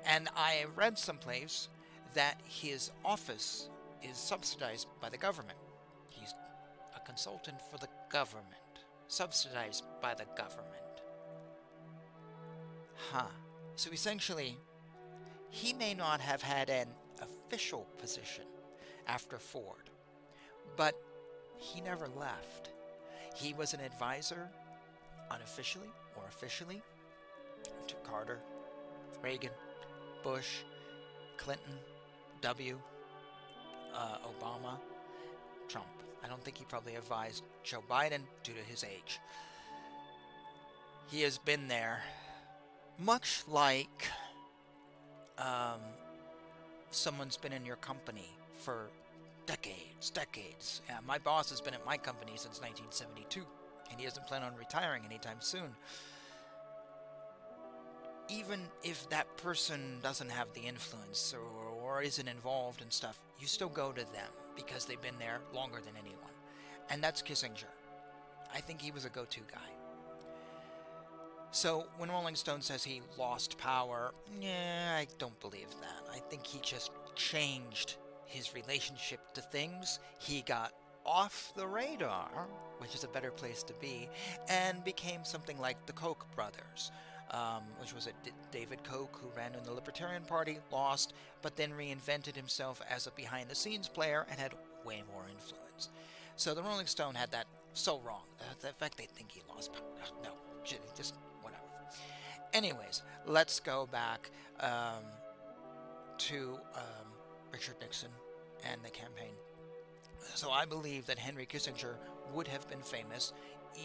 And 0.05 0.29
I 0.35 0.65
read 0.75 0.97
someplace 0.97 1.69
that 2.13 2.39
his 2.45 2.91
office 3.03 3.69
is 4.01 4.17
subsidized 4.17 4.87
by 5.01 5.09
the 5.09 5.17
government. 5.17 5.57
He's 6.09 6.33
a 6.95 6.99
consultant 6.99 7.57
for 7.71 7.77
the 7.77 7.87
government, 8.09 8.47
subsidized 9.07 9.83
by 10.01 10.13
the 10.13 10.25
government. 10.37 10.69
Huh. 13.11 13.25
So 13.75 13.91
essentially, 13.91 14.57
he 15.49 15.73
may 15.73 15.93
not 15.93 16.19
have 16.21 16.41
had 16.41 16.69
an 16.69 16.87
official 17.21 17.87
position 17.97 18.45
after 19.07 19.37
Ford, 19.37 19.89
but 20.75 20.95
he 21.57 21.81
never 21.81 22.07
left. 22.07 22.69
He 23.35 23.53
was 23.53 23.73
an 23.73 23.79
advisor, 23.79 24.49
unofficially 25.31 25.89
or 26.15 26.25
officially, 26.27 26.81
to 27.87 27.95
Carter, 28.03 28.39
Reagan, 29.21 29.51
Bush, 30.23 30.63
Clinton, 31.37 31.73
W, 32.41 32.79
uh, 33.93 34.17
Obama, 34.25 34.77
Trump. 35.67 35.87
I 36.23 36.27
don't 36.27 36.41
think 36.43 36.57
he 36.57 36.65
probably 36.65 36.95
advised 36.95 37.43
Joe 37.63 37.83
Biden 37.89 38.21
due 38.43 38.53
to 38.53 38.61
his 38.61 38.83
age. 38.83 39.19
He 41.11 41.21
has 41.21 41.37
been 41.37 41.67
there, 41.67 42.01
much 42.97 43.43
like 43.47 44.07
um, 45.37 45.81
someone's 46.91 47.37
been 47.37 47.53
in 47.53 47.65
your 47.65 47.75
company 47.77 48.29
for 48.61 48.89
decades, 49.45 50.09
decades. 50.09 50.81
Yeah, 50.87 50.99
my 51.05 51.17
boss 51.17 51.49
has 51.49 51.59
been 51.59 51.73
at 51.73 51.85
my 51.85 51.97
company 51.97 52.33
since 52.35 52.61
1972, 52.61 53.41
and 53.91 53.99
he 53.99 54.05
doesn't 54.05 54.25
plan 54.25 54.43
on 54.43 54.55
retiring 54.55 55.03
anytime 55.05 55.37
soon. 55.39 55.75
Even 58.33 58.61
if 58.83 59.07
that 59.09 59.37
person 59.37 59.99
doesn't 60.01 60.31
have 60.31 60.51
the 60.53 60.61
influence 60.61 61.33
or, 61.33 61.81
or 61.81 62.01
isn't 62.01 62.27
involved 62.27 62.81
and 62.81 62.91
stuff, 62.91 63.19
you 63.39 63.45
still 63.47 63.69
go 63.69 63.91
to 63.91 64.01
them 64.01 64.31
because 64.55 64.85
they've 64.85 65.01
been 65.01 65.19
there 65.19 65.39
longer 65.53 65.79
than 65.85 65.93
anyone. 65.99 66.31
And 66.89 67.03
that's 67.03 67.21
Kissinger. 67.21 67.73
I 68.53 68.59
think 68.59 68.81
he 68.81 68.91
was 68.91 69.05
a 69.05 69.09
go 69.09 69.25
to 69.25 69.39
guy. 69.51 69.69
So 71.51 71.85
when 71.97 72.09
Rolling 72.09 72.35
Stone 72.35 72.61
says 72.61 72.83
he 72.83 73.01
lost 73.17 73.59
power, 73.59 74.13
yeah, 74.41 74.95
I 74.97 75.05
don't 75.19 75.39
believe 75.39 75.69
that. 75.81 76.11
I 76.11 76.17
think 76.17 76.47
he 76.47 76.59
just 76.59 76.91
changed 77.15 77.97
his 78.25 78.55
relationship 78.55 79.19
to 79.33 79.41
things. 79.41 79.99
He 80.19 80.41
got 80.41 80.73
off 81.05 81.53
the 81.55 81.67
radar, 81.67 82.47
which 82.79 82.95
is 82.95 83.03
a 83.03 83.07
better 83.07 83.29
place 83.29 83.61
to 83.63 83.73
be, 83.73 84.09
and 84.49 84.83
became 84.83 85.23
something 85.23 85.59
like 85.59 85.85
the 85.85 85.93
Koch 85.93 86.25
brothers. 86.35 86.91
Um, 87.31 87.63
which 87.79 87.95
was 87.95 88.05
a 88.05 88.11
D- 88.23 88.31
David 88.51 88.83
Koch 88.83 89.17
who 89.19 89.27
ran 89.35 89.55
in 89.55 89.63
the 89.63 89.71
Libertarian 89.71 90.23
Party, 90.23 90.59
lost, 90.71 91.13
but 91.41 91.55
then 91.55 91.71
reinvented 91.71 92.35
himself 92.35 92.79
as 92.87 93.07
a 93.07 93.11
behind 93.11 93.49
the 93.49 93.55
scenes 93.55 93.87
player 93.87 94.27
and 94.29 94.39
had 94.39 94.53
way 94.85 95.01
more 95.11 95.25
influence. 95.31 95.89
So 96.35 96.53
the 96.53 96.61
Rolling 96.61 96.85
Stone 96.85 97.15
had 97.15 97.31
that 97.31 97.47
so 97.73 97.99
wrong. 98.05 98.23
Uh, 98.39 98.43
the 98.59 98.67
fact 98.73 98.97
they 98.97 99.05
think 99.05 99.31
he 99.31 99.41
lost 99.49 99.73
power. 99.73 99.81
No, 100.21 100.29
just 100.95 101.15
whatever. 101.41 101.63
Anyways, 102.53 103.01
let's 103.25 103.59
go 103.59 103.87
back 103.91 104.29
um, 104.59 105.03
to 106.19 106.59
um, 106.75 107.07
Richard 107.51 107.75
Nixon 107.81 108.11
and 108.71 108.79
the 108.83 108.91
campaign. 108.91 109.33
So 110.35 110.51
I 110.51 110.65
believe 110.65 111.05
that 111.07 111.17
Henry 111.17 111.45
Kissinger 111.45 111.95
would 112.33 112.47
have 112.47 112.69
been 112.69 112.81
famous 112.81 113.33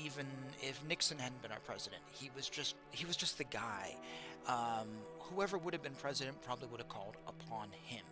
even 0.05 0.27
if 0.61 0.83
Nixon 0.87 1.19
hadn't 1.19 1.43
been 1.43 1.53
our 1.53 1.61
president. 1.61 2.03
He 2.13 2.31
was 2.35 2.49
just 2.49 2.75
he 2.91 3.07
was 3.07 3.17
just 3.17 3.39
the 3.39 3.45
guy. 3.45 3.95
Um, 4.47 4.89
whoever 5.19 5.59
would 5.59 5.75
have 5.75 5.83
been 5.83 5.95
president 5.95 6.41
probably 6.43 6.69
would 6.69 6.81
have 6.81 6.89
called 6.89 7.17
upon 7.27 7.69
him. 7.83 8.05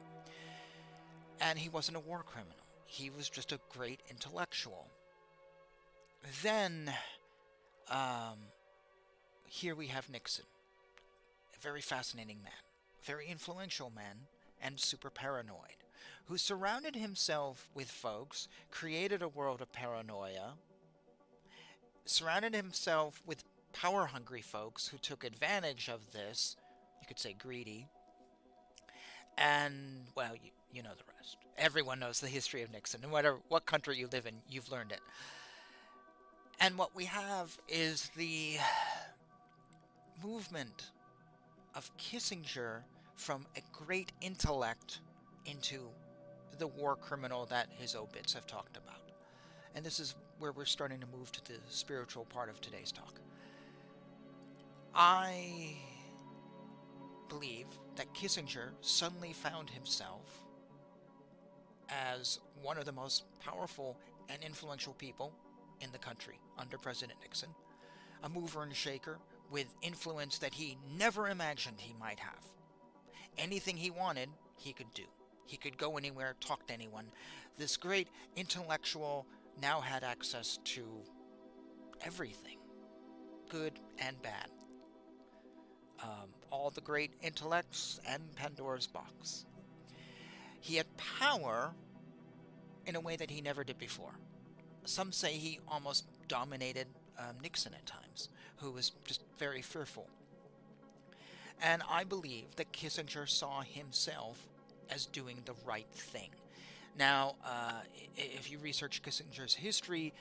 And 1.40 1.58
he 1.58 1.68
wasn't 1.68 1.96
a 1.96 2.00
war 2.00 2.22
criminal. 2.24 2.56
He 2.86 3.10
was 3.10 3.28
just 3.28 3.52
a 3.52 3.60
great 3.70 4.00
intellectual. 4.10 4.88
Then, 6.42 6.92
um, 7.90 8.38
here 9.46 9.74
we 9.74 9.86
have 9.88 10.10
Nixon, 10.10 10.44
a 11.56 11.60
very 11.60 11.80
fascinating 11.80 12.42
man, 12.42 12.52
very 13.02 13.26
influential 13.28 13.92
man, 13.94 14.26
and 14.60 14.80
super 14.80 15.10
paranoid 15.10 15.76
who 16.26 16.36
surrounded 16.36 16.96
himself 16.96 17.68
with 17.74 17.90
folks, 17.90 18.48
created 18.70 19.22
a 19.22 19.28
world 19.28 19.62
of 19.62 19.72
paranoia, 19.72 20.54
surrounded 22.08 22.54
himself 22.54 23.22
with 23.26 23.44
power 23.72 24.06
hungry 24.06 24.42
folks 24.42 24.88
who 24.88 24.98
took 24.98 25.24
advantage 25.24 25.88
of 25.88 26.12
this, 26.12 26.56
you 27.00 27.06
could 27.06 27.18
say 27.18 27.34
greedy, 27.38 27.86
and, 29.38 30.06
well, 30.14 30.32
you, 30.34 30.50
you 30.72 30.82
know 30.82 30.94
the 30.96 31.04
rest. 31.18 31.36
Everyone 31.58 31.98
knows 31.98 32.20
the 32.20 32.28
history 32.28 32.62
of 32.62 32.72
Nixon. 32.72 33.00
No 33.02 33.08
matter 33.08 33.36
what 33.48 33.66
country 33.66 33.98
you 33.98 34.08
live 34.10 34.26
in, 34.26 34.34
you've 34.48 34.70
learned 34.70 34.92
it. 34.92 35.00
And 36.60 36.78
what 36.78 36.94
we 36.96 37.04
have 37.04 37.56
is 37.68 38.10
the 38.16 38.56
movement 40.24 40.90
of 41.74 41.90
Kissinger 41.98 42.80
from 43.14 43.46
a 43.56 43.60
great 43.72 44.12
intellect 44.20 45.00
into 45.44 45.88
the 46.58 46.66
war 46.66 46.96
criminal 46.96 47.44
that 47.46 47.68
his 47.78 47.94
obits 47.94 48.32
have 48.32 48.46
talked 48.46 48.76
about. 48.76 49.00
And 49.74 49.84
this 49.84 50.00
is 50.00 50.14
where 50.38 50.52
we're 50.52 50.64
starting 50.64 51.00
to 51.00 51.06
move 51.06 51.32
to 51.32 51.44
the 51.44 51.58
spiritual 51.68 52.24
part 52.26 52.48
of 52.48 52.60
today's 52.60 52.92
talk. 52.92 53.20
I 54.94 55.76
believe 57.28 57.66
that 57.96 58.12
Kissinger 58.14 58.70
suddenly 58.80 59.32
found 59.32 59.70
himself 59.70 60.42
as 61.88 62.40
one 62.62 62.78
of 62.78 62.84
the 62.84 62.92
most 62.92 63.24
powerful 63.40 63.98
and 64.28 64.42
influential 64.42 64.94
people 64.94 65.32
in 65.80 65.90
the 65.92 65.98
country 65.98 66.38
under 66.58 66.78
President 66.78 67.18
Nixon, 67.20 67.50
a 68.22 68.28
mover 68.28 68.62
and 68.62 68.74
shaker 68.74 69.18
with 69.50 69.74
influence 69.82 70.38
that 70.38 70.54
he 70.54 70.76
never 70.98 71.28
imagined 71.28 71.76
he 71.78 71.94
might 72.00 72.18
have. 72.18 72.44
Anything 73.38 73.76
he 73.76 73.90
wanted, 73.90 74.28
he 74.56 74.72
could 74.72 74.92
do. 74.94 75.04
He 75.44 75.56
could 75.56 75.78
go 75.78 75.96
anywhere, 75.96 76.34
talk 76.40 76.66
to 76.66 76.74
anyone. 76.74 77.06
This 77.58 77.76
great 77.76 78.08
intellectual 78.34 79.26
now 79.60 79.80
had 79.80 80.04
access 80.04 80.58
to 80.64 80.84
everything, 82.04 82.58
good 83.48 83.72
and 83.98 84.20
bad. 84.22 84.48
Um, 86.02 86.28
all 86.50 86.70
the 86.70 86.80
great 86.80 87.12
intellects 87.22 88.00
and 88.06 88.22
Pandora's 88.36 88.86
box. 88.86 89.46
He 90.60 90.76
had 90.76 90.86
power 90.96 91.72
in 92.84 92.96
a 92.96 93.00
way 93.00 93.16
that 93.16 93.30
he 93.30 93.40
never 93.40 93.64
did 93.64 93.78
before. 93.78 94.12
Some 94.84 95.10
say 95.12 95.32
he 95.32 95.58
almost 95.68 96.04
dominated 96.28 96.86
um, 97.18 97.36
Nixon 97.42 97.74
at 97.74 97.86
times, 97.86 98.28
who 98.56 98.70
was 98.70 98.92
just 99.04 99.22
very 99.38 99.62
fearful. 99.62 100.08
And 101.62 101.82
I 101.88 102.04
believe 102.04 102.54
that 102.56 102.72
Kissinger 102.72 103.28
saw 103.28 103.62
himself 103.62 104.46
as 104.90 105.06
doing 105.06 105.42
the 105.44 105.54
right 105.64 105.88
thing. 105.90 106.30
Now, 106.98 107.36
uh, 107.44 107.80
if 108.16 108.50
you 108.50 108.58
research 108.58 109.02
Kissinger's 109.02 109.54
history, 109.54 110.14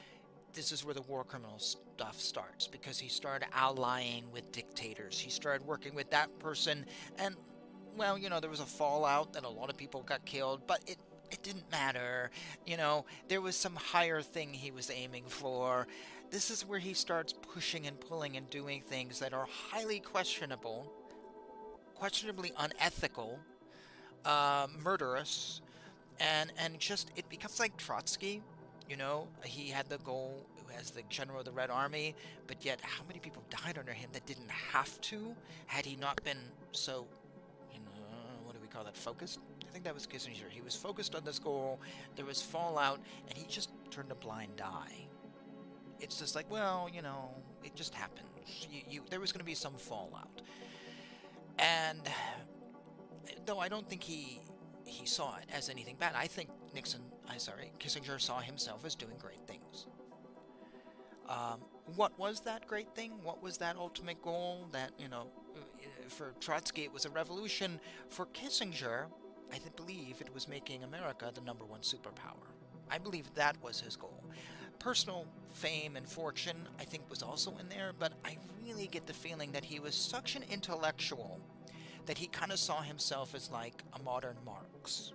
this 0.53 0.71
is 0.71 0.83
where 0.83 0.93
the 0.93 1.01
war 1.01 1.23
criminal 1.23 1.59
stuff 1.59 2.19
starts 2.19 2.67
because 2.67 2.99
he 2.99 3.09
started 3.09 3.47
allying 3.53 4.31
with 4.31 4.51
dictators. 4.51 5.19
He 5.19 5.29
started 5.29 5.65
working 5.65 5.95
with 5.95 6.09
that 6.11 6.37
person, 6.39 6.85
and 7.17 7.35
well, 7.97 8.17
you 8.17 8.29
know, 8.29 8.39
there 8.39 8.49
was 8.49 8.59
a 8.59 8.65
fallout 8.65 9.35
and 9.35 9.45
a 9.45 9.49
lot 9.49 9.69
of 9.69 9.77
people 9.77 10.01
got 10.03 10.25
killed, 10.25 10.61
but 10.67 10.81
it 10.87 10.97
it 11.31 11.41
didn't 11.43 11.69
matter. 11.71 12.29
You 12.65 12.77
know, 12.77 13.05
there 13.27 13.41
was 13.41 13.55
some 13.55 13.75
higher 13.75 14.21
thing 14.21 14.53
he 14.53 14.71
was 14.71 14.91
aiming 14.91 15.25
for. 15.27 15.87
This 16.31 16.49
is 16.49 16.65
where 16.65 16.79
he 16.79 16.93
starts 16.93 17.33
pushing 17.33 17.87
and 17.87 17.99
pulling 17.99 18.37
and 18.37 18.49
doing 18.49 18.81
things 18.81 19.19
that 19.19 19.33
are 19.33 19.47
highly 19.69 19.99
questionable, 19.99 20.91
questionably 21.95 22.51
unethical, 22.57 23.39
uh, 24.23 24.67
murderous, 24.83 25.61
and 26.19 26.51
and 26.57 26.79
just 26.79 27.11
it 27.15 27.27
becomes 27.29 27.59
like 27.59 27.75
Trotsky. 27.77 28.41
You 28.89 28.97
know, 28.97 29.27
he 29.43 29.69
had 29.69 29.89
the 29.89 29.97
goal 29.99 30.45
as 30.79 30.91
the 30.91 31.01
general 31.09 31.39
of 31.39 31.45
the 31.45 31.51
Red 31.51 31.69
Army, 31.69 32.15
but 32.47 32.63
yet 32.63 32.79
how 32.81 33.03
many 33.07 33.19
people 33.19 33.43
died 33.49 33.77
under 33.77 33.93
him 33.93 34.09
that 34.13 34.25
didn't 34.25 34.51
have 34.51 34.99
to 35.01 35.35
had 35.67 35.85
he 35.85 35.95
not 35.95 36.23
been 36.23 36.37
so, 36.71 37.07
you 37.73 37.79
know, 37.79 37.91
what 38.43 38.53
do 38.53 38.59
we 38.61 38.67
call 38.67 38.83
that, 38.83 38.97
focused? 38.97 39.39
I 39.67 39.71
think 39.71 39.85
that 39.85 39.93
was 39.93 40.05
Kissinger. 40.05 40.49
He 40.49 40.61
was 40.61 40.75
focused 40.75 41.15
on 41.15 41.23
this 41.23 41.39
goal, 41.39 41.79
there 42.15 42.25
was 42.25 42.41
fallout, 42.41 42.99
and 43.27 43.37
he 43.37 43.45
just 43.47 43.69
turned 43.89 44.11
a 44.11 44.15
blind 44.15 44.61
eye. 44.63 45.07
It's 45.99 46.19
just 46.19 46.35
like, 46.35 46.49
well, 46.51 46.89
you 46.93 47.01
know, 47.01 47.29
it 47.63 47.75
just 47.75 47.93
happens. 47.93 48.27
You, 48.69 48.81
you, 48.89 49.01
there 49.09 49.19
was 49.19 49.31
going 49.31 49.39
to 49.39 49.45
be 49.45 49.55
some 49.55 49.73
fallout. 49.73 50.41
And 51.57 52.01
though 53.45 53.59
I 53.59 53.69
don't 53.69 53.87
think 53.89 54.03
he 54.03 54.41
he 54.85 55.05
saw 55.05 55.35
it 55.37 55.45
as 55.53 55.69
anything 55.69 55.95
bad, 55.99 56.13
I 56.15 56.27
think 56.27 56.49
Nixon, 56.73 57.01
I 57.29 57.37
sorry, 57.37 57.71
Kissinger 57.79 58.19
saw 58.19 58.39
himself 58.39 58.85
as 58.85 58.95
doing 58.95 59.17
great 59.19 59.45
things. 59.47 59.87
Um, 61.27 61.59
what 61.95 62.17
was 62.19 62.41
that 62.41 62.67
great 62.67 62.93
thing? 62.93 63.13
What 63.23 63.41
was 63.41 63.57
that 63.57 63.75
ultimate 63.77 64.21
goal? 64.21 64.67
That 64.71 64.91
you 64.99 65.07
know, 65.07 65.27
for 66.07 66.33
Trotsky 66.39 66.83
it 66.83 66.93
was 66.93 67.05
a 67.05 67.09
revolution. 67.09 67.79
For 68.09 68.27
Kissinger, 68.27 69.05
I 69.51 69.59
believe 69.75 70.21
it 70.21 70.33
was 70.33 70.47
making 70.47 70.83
America 70.83 71.31
the 71.33 71.41
number 71.41 71.65
one 71.65 71.81
superpower. 71.81 72.51
I 72.89 72.97
believe 72.97 73.33
that 73.35 73.55
was 73.63 73.79
his 73.79 73.95
goal. 73.95 74.23
Personal 74.77 75.25
fame 75.51 75.95
and 75.95 76.07
fortune, 76.07 76.67
I 76.79 76.83
think, 76.83 77.09
was 77.09 77.23
also 77.23 77.55
in 77.57 77.69
there, 77.69 77.91
but 77.97 78.13
I 78.23 78.37
really 78.63 78.87
get 78.87 79.07
the 79.07 79.13
feeling 79.13 79.51
that 79.53 79.65
he 79.65 79.79
was 79.79 79.95
such 79.95 80.35
an 80.35 80.43
intellectual 80.51 81.39
that 82.05 82.17
he 82.17 82.27
kind 82.27 82.51
of 82.51 82.59
saw 82.59 82.81
himself 82.81 83.35
as 83.35 83.51
like 83.51 83.83
a 83.93 84.01
modern 84.03 84.35
Marx. 84.45 85.13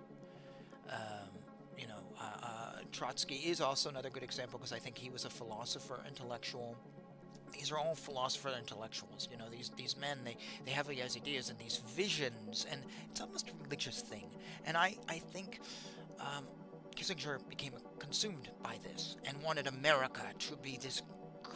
Um, 0.89 1.29
you 1.77 1.87
know, 1.87 2.01
uh, 2.19 2.45
uh, 2.45 2.71
Trotsky 2.91 3.35
is 3.35 3.61
also 3.61 3.89
another 3.89 4.09
good 4.09 4.23
example 4.23 4.59
because 4.59 4.73
I 4.73 4.79
think 4.79 4.97
he 4.97 5.09
was 5.09 5.25
a 5.25 5.29
philosopher, 5.29 6.01
intellectual. 6.07 6.77
These 7.53 7.71
are 7.71 7.77
all 7.77 7.95
philosopher 7.95 8.51
intellectuals. 8.57 9.27
You 9.31 9.37
know, 9.37 9.49
these 9.49 9.71
these 9.77 9.97
men 9.97 10.19
they 10.23 10.37
they 10.65 10.71
have 10.71 10.87
these 10.87 11.17
ideas 11.17 11.49
and 11.49 11.57
these 11.59 11.81
visions, 11.95 12.65
and 12.69 12.81
it's 13.09 13.21
almost 13.21 13.49
a 13.49 13.63
religious 13.63 14.01
thing. 14.01 14.25
And 14.65 14.77
I 14.77 14.95
I 15.07 15.19
think. 15.19 15.59
Um, 16.19 16.45
Kissinger 16.95 17.39
became 17.49 17.71
consumed 17.99 18.49
by 18.61 18.75
this 18.83 19.15
and 19.25 19.41
wanted 19.41 19.65
America 19.65 20.21
to 20.37 20.55
be 20.57 20.77
this 20.77 21.01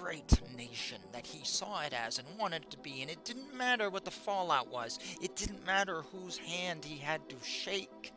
great 0.02 0.40
nation 0.56 0.98
that 1.12 1.26
he 1.26 1.44
saw 1.46 1.82
it 1.82 1.94
as 1.94 2.20
and 2.20 2.28
wanted 2.38 2.64
it 2.64 2.72
to 2.72 2.78
be. 2.80 3.02
And 3.02 3.10
it 3.10 3.24
didn't 3.24 3.56
matter 3.56 3.90
what 3.90 4.06
the 4.06 4.12
fallout 4.12 4.70
was, 4.72 5.00
it 5.22 5.36
didn't 5.36 5.66
matter 5.66 6.04
whose 6.12 6.38
hand 6.38 6.84
he 6.84 6.98
had 6.98 7.28
to 7.30 7.36
shake. 7.44 8.14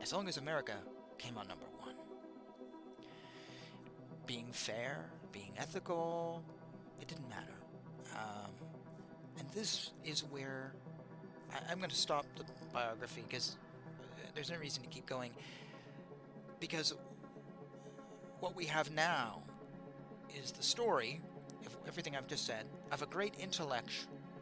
As 0.00 0.12
long 0.12 0.28
as 0.28 0.36
America 0.36 0.74
came 1.18 1.38
on 1.38 1.46
number 1.46 1.66
one. 1.78 1.94
Being 4.26 4.48
fair, 4.50 5.06
being 5.30 5.52
ethical, 5.56 6.42
it 7.00 7.06
didn't 7.06 7.28
matter. 7.28 7.54
Um, 8.14 8.50
and 9.38 9.48
this 9.52 9.90
is 10.04 10.24
where 10.24 10.72
I, 11.52 11.72
am 11.72 11.78
going 11.78 11.90
to 11.90 11.96
stop 11.96 12.26
the 12.36 12.44
biography 12.72 13.22
because 13.28 13.56
uh, 14.00 14.26
there's 14.34 14.50
no 14.50 14.56
reason 14.58 14.82
to 14.82 14.88
keep 14.88 15.06
going. 15.06 15.30
Because 16.58 16.94
what 18.40 18.56
we 18.56 18.66
have 18.66 18.90
now 18.90 19.42
is 20.42 20.52
the 20.52 20.62
story 20.62 21.20
of 21.66 21.76
everything 21.86 22.16
I've 22.16 22.26
just 22.26 22.46
said 22.46 22.66
of 22.90 23.02
a 23.02 23.06
great 23.06 23.34
intellect, 23.38 23.90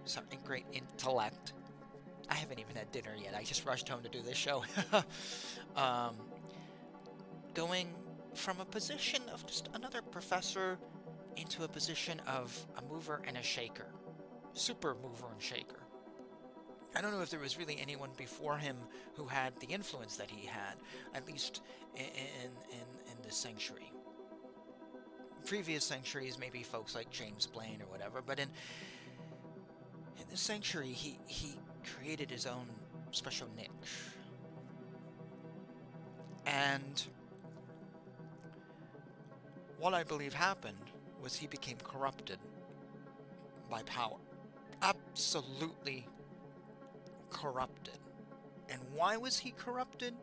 something 0.05 0.39
great 0.45 0.67
intellect. 0.73 1.53
I 2.29 2.35
haven't 2.35 2.61
even 2.61 2.77
had 2.77 2.91
dinner 2.93 3.15
yet. 3.21 3.35
I 3.35 3.43
just 3.43 3.65
rushed 3.67 3.89
home 3.89 4.03
to 4.03 4.09
do 4.09 4.23
this 4.23 4.37
show. 4.37 4.63
um, 5.77 6.17
going 7.55 7.89
from 8.35 8.61
a 8.61 8.65
position 8.65 9.23
of 9.33 9.45
just 9.47 9.69
another 9.75 10.03
professor 10.03 10.79
into 11.37 11.65
a 11.65 11.69
position 11.69 12.21
of 12.27 12.67
a 12.77 12.83
mover 12.93 13.23
and 13.27 13.37
a 13.37 13.43
shaker, 13.43 13.87
super 14.53 14.95
mover 15.03 15.27
and 15.33 15.43
shaker. 15.43 15.77
I 16.95 17.01
don't 17.01 17.13
know 17.13 17.23
if 17.23 17.31
there 17.31 17.41
was 17.41 17.57
really 17.57 17.79
anyone 17.81 18.11
before 18.17 18.59
him 18.59 18.77
who 19.15 19.27
had 19.27 19.59
the 19.61 19.67
influence 19.67 20.17
that 20.17 20.29
he 20.29 20.47
had, 20.47 20.75
at 21.15 21.27
least 21.27 21.63
in 21.97 22.03
in, 22.05 22.51
in, 22.73 23.13
in 23.13 23.23
this 23.23 23.37
century 23.37 23.93
previous 25.41 25.85
centuries, 25.85 26.39
maybe 26.39 26.63
folks 26.63 26.95
like 26.95 27.11
James 27.11 27.47
Blaine 27.47 27.83
or 27.83 27.87
whatever, 27.91 28.23
but 28.25 28.39
in 28.39 28.49
in 30.19 30.25
this 30.31 30.41
century, 30.41 30.89
he 30.89 31.19
he 31.27 31.57
created 31.97 32.31
his 32.31 32.47
own 32.47 32.67
special 33.11 33.49
niche, 33.57 33.69
and 36.47 37.05
what 39.79 39.95
I 39.95 40.05
believe 40.05 40.35
happened 40.35 40.77
was 41.23 41.37
he 41.37 41.47
became 41.47 41.79
corrupted 41.83 42.39
by 43.71 43.83
power, 43.85 44.19
absolutely 44.83 46.07
corrupted. 47.31 47.99
And 48.69 48.81
why 48.95 49.17
was 49.17 49.39
he 49.39 49.51
corrupted? 49.53 50.15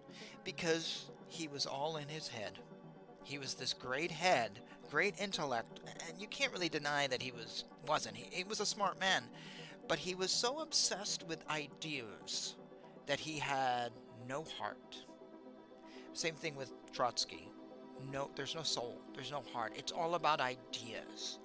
Because 0.44 1.10
he 1.28 1.48
was 1.48 1.66
all 1.66 1.98
in 1.98 2.08
his 2.08 2.28
head. 2.28 2.60
He 3.24 3.38
was 3.38 3.56
this 3.56 3.74
great 3.74 4.12
head 4.12 4.62
great 4.90 5.16
intellect, 5.20 5.80
and 6.08 6.20
you 6.20 6.28
can't 6.28 6.52
really 6.52 6.70
deny 6.70 7.08
that 7.08 7.22
he 7.22 7.32
was 7.32 7.66
wasn't. 7.88 8.16
He, 8.16 8.36
he 8.36 8.44
was 8.44 8.60
a 8.60 8.66
smart 8.66 9.00
man, 9.00 9.24
but 9.88 10.00
he 10.00 10.16
was 10.16 10.32
so 10.32 10.60
obsessed 10.60 11.28
with 11.28 11.48
ideas 11.50 12.56
that 13.06 13.20
he 13.20 13.40
had 13.40 13.92
no 14.28 14.44
heart. 14.60 14.98
Same 16.14 16.36
thing 16.36 16.56
with 16.56 16.72
Trotsky. 16.92 17.48
No, 18.12 18.30
there's 18.36 18.56
no 18.56 18.64
soul. 18.64 19.02
There's 19.16 19.32
no 19.32 19.44
heart. 19.54 19.74
It's 19.76 19.92
all 19.92 20.16
about 20.16 20.40
ideas. 20.40 21.40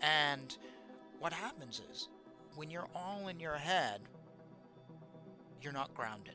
And 0.00 0.56
what 1.18 1.32
happens 1.32 1.82
is, 1.90 2.08
when 2.54 2.70
you're 2.70 2.88
all 2.94 3.28
in 3.28 3.40
your 3.40 3.56
head, 3.56 4.00
you're 5.62 5.72
not 5.72 5.94
grounded. 5.94 6.34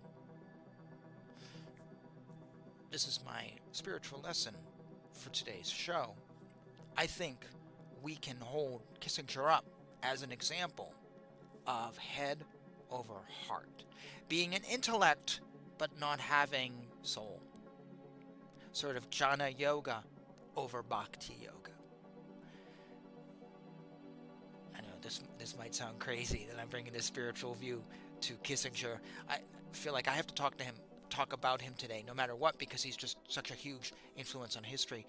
This 2.91 3.07
is 3.07 3.19
my 3.25 3.51
spiritual 3.71 4.21
lesson 4.21 4.55
for 5.11 5.29
today's 5.29 5.69
show. 5.69 6.13
I 6.97 7.07
think 7.07 7.45
we 8.01 8.15
can 8.15 8.37
hold 8.39 8.83
Kissinger 9.01 9.51
up 9.51 9.65
as 10.03 10.21
an 10.21 10.31
example 10.31 10.93
of 11.67 11.97
head 11.97 12.43
over 12.91 13.13
heart, 13.47 13.83
being 14.29 14.53
an 14.55 14.61
intellect 14.71 15.41
but 15.77 15.89
not 15.99 16.19
having 16.19 16.73
soul. 17.01 17.41
Sort 18.71 18.95
of 18.95 19.09
jnana 19.09 19.57
yoga 19.57 20.03
over 20.55 20.83
bhakti 20.83 21.35
yoga. 21.41 21.71
I 24.75 24.81
know 24.81 24.93
this 25.01 25.21
this 25.37 25.57
might 25.57 25.75
sound 25.75 25.99
crazy 25.99 26.47
that 26.49 26.59
I'm 26.61 26.69
bringing 26.69 26.93
this 26.93 27.05
spiritual 27.05 27.55
view 27.55 27.83
to 28.21 28.33
Kissinger. 28.35 28.99
I 29.29 29.39
feel 29.71 29.93
like 29.93 30.07
I 30.07 30.11
have 30.11 30.27
to 30.27 30.33
talk 30.33 30.57
to 30.57 30.63
him, 30.63 30.75
talk 31.09 31.33
about 31.33 31.61
him 31.61 31.73
today, 31.77 32.03
no 32.07 32.13
matter 32.13 32.35
what, 32.35 32.57
because 32.57 32.81
he's 32.83 32.97
just 32.97 33.17
such 33.27 33.51
a 33.51 33.53
huge 33.53 33.93
influence 34.15 34.55
on 34.55 34.63
history. 34.63 35.05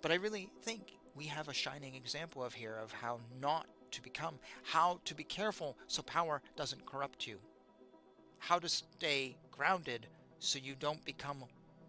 But 0.00 0.10
I 0.10 0.16
really 0.16 0.48
think 0.62 0.94
we 1.14 1.26
have 1.26 1.48
a 1.48 1.54
shining 1.54 1.94
example 1.94 2.42
of 2.44 2.54
here 2.54 2.76
of 2.82 2.92
how 2.92 3.20
not 3.40 3.66
to 3.92 4.02
become, 4.02 4.38
how 4.62 5.00
to 5.04 5.14
be 5.14 5.24
careful 5.24 5.76
so 5.86 6.02
power 6.02 6.42
doesn't 6.56 6.86
corrupt 6.86 7.26
you, 7.26 7.38
how 8.38 8.58
to 8.58 8.68
stay 8.68 9.36
grounded 9.50 10.06
so 10.38 10.58
you 10.58 10.74
don't 10.78 11.04
become 11.04 11.44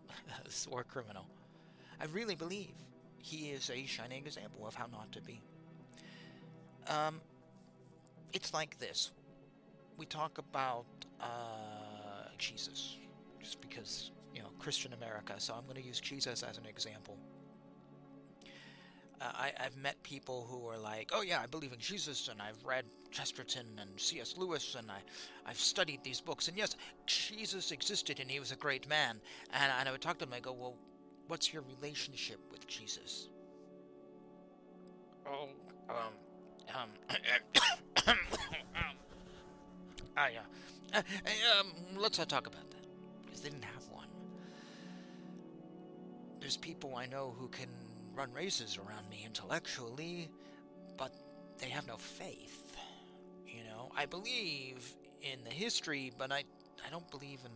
a 0.29 0.69
war 0.69 0.83
criminal. 0.83 1.25
I 1.99 2.05
really 2.05 2.36
believe 2.36 2.73
he 3.17 3.51
is 3.51 3.69
a 3.69 3.86
shining 3.86 4.25
example 4.25 4.67
of 4.67 4.75
how 4.75 4.88
not 4.88 5.12
to 5.13 5.21
be. 5.21 5.41
Um, 6.88 7.21
it's 8.33 8.53
like 8.53 8.77
this. 8.79 9.12
We 9.97 10.05
talk 10.05 10.38
about 10.38 10.86
uh, 11.21 12.27
Jesus, 12.38 12.97
just 13.39 13.62
because, 13.62 14.12
you 14.36 14.41
know, 14.41 14.49
Christian 14.59 14.91
America, 14.93 15.36
so 15.38 15.53
I'm 15.53 15.63
going 15.63 15.81
to 15.81 15.88
use 15.88 16.01
Jesus 16.01 16.43
as 16.43 16.57
an 16.57 16.65
example. 16.65 17.17
Uh, 19.23 19.31
I, 19.36 19.51
I've 19.63 19.77
met 19.77 20.01
people 20.03 20.47
who 20.49 20.67
are 20.67 20.77
like, 20.77 21.12
oh 21.13 21.21
yeah, 21.21 21.39
I 21.41 21.45
believe 21.45 21.71
in 21.71 21.79
Jesus, 21.79 22.27
and 22.27 22.41
I've 22.41 22.63
read 22.65 22.83
Chesterton 23.12 23.65
and 23.79 23.89
C.S. 23.99 24.36
Lewis, 24.38 24.75
and 24.77 24.91
I, 24.91 24.99
I've 25.45 25.59
studied 25.59 26.03
these 26.03 26.19
books, 26.19 26.47
and 26.47 26.57
yes, 26.57 26.75
Jesus 27.05 27.71
existed, 27.71 28.19
and 28.19 28.29
he 28.29 28.39
was 28.39 28.51
a 28.51 28.55
great 28.55 28.88
man. 28.89 29.21
And, 29.53 29.71
and 29.79 29.88
I 29.88 29.91
would 29.91 30.01
talk 30.01 30.17
to 30.19 30.25
them, 30.25 30.33
and 30.33 30.38
I 30.38 30.41
go, 30.41 30.51
well, 30.51 30.75
what's 31.27 31.53
your 31.53 31.63
relationship 31.77 32.39
with 32.51 32.67
Jesus? 32.67 33.29
Oh, 35.25 35.47
um, 35.89 35.95
um, 36.75 36.89
ah, 40.17 40.27
yeah. 40.33 40.39
Uh, 40.93 41.01
um, 41.59 41.67
let's 41.97 42.17
not 42.17 42.27
talk 42.27 42.47
about 42.47 42.69
that, 42.71 42.86
because 43.25 43.39
they 43.41 43.49
didn't 43.49 43.63
have 43.63 43.88
one. 43.89 44.07
There's 46.41 46.57
people 46.57 46.95
I 46.97 47.05
know 47.05 47.33
who 47.39 47.47
can 47.47 47.69
run 48.15 48.32
races 48.34 48.78
around 48.78 49.10
me 49.10 49.23
intellectually, 49.26 50.30
but 50.97 51.13
they 51.60 51.69
have 51.69 51.88
no 51.88 51.97
faith. 51.97 52.76
You 53.47 53.63
know, 53.63 53.91
I 53.95 54.06
believe 54.06 54.95
in 55.21 55.43
the 55.43 55.52
history, 55.52 56.12
but 56.17 56.32
I 56.32 56.43
I 56.86 56.89
don't 56.89 57.10
believe 57.12 57.39
in 57.45 57.52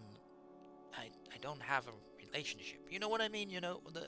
I 0.98 1.10
I 1.34 1.38
don't 1.42 1.62
have 1.62 1.88
a 1.88 2.26
relationship. 2.26 2.80
You 2.90 3.00
know 3.00 3.10
what 3.10 3.22
I 3.22 3.30
mean? 3.30 3.50
You 3.50 3.62
know 3.62 3.82
the 3.94 4.08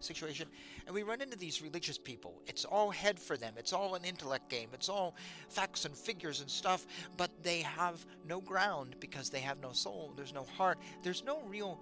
situation. 0.00 0.48
And 0.86 0.94
we 0.94 1.02
run 1.02 1.20
into 1.20 1.36
these 1.36 1.62
religious 1.62 1.98
people. 1.98 2.40
It's 2.46 2.64
all 2.64 2.90
head 2.90 3.18
for 3.18 3.36
them, 3.36 3.54
it's 3.56 3.72
all 3.72 3.94
an 3.94 4.04
intellect 4.04 4.48
game, 4.48 4.68
it's 4.72 4.88
all 4.88 5.14
facts 5.48 5.84
and 5.84 5.94
figures 5.94 6.40
and 6.40 6.50
stuff, 6.50 6.86
but 7.16 7.30
they 7.42 7.60
have 7.60 8.04
no 8.26 8.40
ground 8.40 8.96
because 8.98 9.30
they 9.30 9.40
have 9.40 9.60
no 9.60 9.72
soul, 9.72 10.12
there's 10.16 10.32
no 10.32 10.44
heart, 10.44 10.78
there's 11.02 11.22
no 11.24 11.42
real 11.48 11.78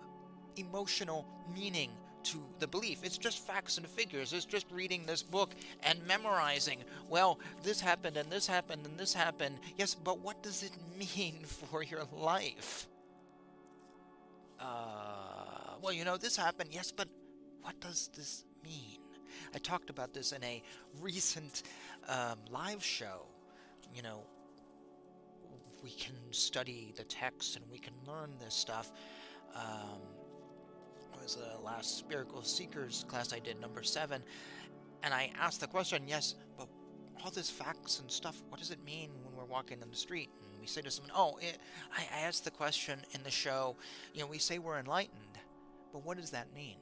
emotional 0.57 1.27
meaning 1.55 1.91
to 2.29 2.43
the 2.59 2.67
belief. 2.67 3.01
It's 3.03 3.19
just 3.19 3.47
facts 3.47 3.79
and 3.79 3.87
figures. 3.87 4.33
It's 4.33 4.45
just 4.45 4.71
reading 4.71 5.05
this 5.07 5.23
book 5.23 5.55
and 5.83 5.99
memorizing. 6.07 6.79
Well, 7.09 7.39
this 7.63 7.81
happened 7.81 8.17
and 8.17 8.31
this 8.31 8.47
happened 8.47 8.85
and 8.85 8.99
this 8.99 9.15
happened. 9.15 9.59
Yes, 9.77 9.95
but 9.95 10.21
what 10.21 10.43
does 10.43 10.63
it 10.63 10.73
mean 11.17 11.45
for 11.45 11.83
your 11.83 12.05
life? 12.13 12.87
Uh, 14.61 15.75
well, 15.81 15.93
you 15.93 16.05
know, 16.05 16.17
this 16.17 16.37
happened. 16.37 16.71
Yes, 16.73 16.93
but 16.93 17.09
what 17.63 17.81
does 17.81 18.11
this 18.17 18.45
mean? 18.65 18.99
I 19.55 19.59
talked 19.59 19.89
about 19.89 20.13
this 20.13 20.33
in 20.33 20.43
a 20.45 20.63
recent 21.01 21.63
um, 22.09 22.39
live 22.51 22.85
show. 22.85 23.27
You 23.95 24.03
know, 24.03 24.21
we 25.83 25.91
can 25.91 26.15
study 26.31 26.93
the 26.97 27.05
text 27.05 27.57
and 27.57 27.65
we 27.71 27.79
can 27.79 27.95
learn 28.07 28.33
this 28.41 28.55
stuff. 28.55 28.93
Um, 29.55 30.01
was 31.29 31.37
the 31.37 31.63
last 31.63 31.99
Spiritual 31.99 32.43
Seekers 32.43 33.05
class 33.07 33.35
I 33.35 33.39
did, 33.39 33.61
number 33.61 33.83
seven, 33.83 34.23
and 35.03 35.13
I 35.13 35.31
asked 35.39 35.61
the 35.61 35.67
question, 35.67 36.05
yes, 36.07 36.37
but 36.57 36.69
all 37.23 37.31
this 37.31 37.51
facts 37.51 38.01
and 38.01 38.11
stuff, 38.11 38.43
what 38.49 38.59
does 38.59 38.71
it 38.71 38.83
mean 38.83 39.11
when 39.23 39.37
we're 39.37 39.45
walking 39.45 39.83
in 39.83 39.91
the 39.91 39.97
street? 39.97 40.31
And 40.41 40.59
we 40.59 40.67
say 40.67 40.81
to 40.81 40.91
someone, 40.91 41.13
oh, 41.15 41.37
it, 41.43 41.59
I, 41.95 42.25
asked 42.25 42.45
the 42.45 42.51
question 42.51 43.01
in 43.13 43.23
the 43.25 43.31
show, 43.31 43.77
you 44.15 44.23
know, 44.23 44.27
we 44.27 44.39
say 44.39 44.59
we're 44.59 44.79
enlightened, 44.79 45.39
but 45.93 46.03
what 46.03 46.17
does 46.17 46.31
that 46.31 46.47
mean? 46.55 46.77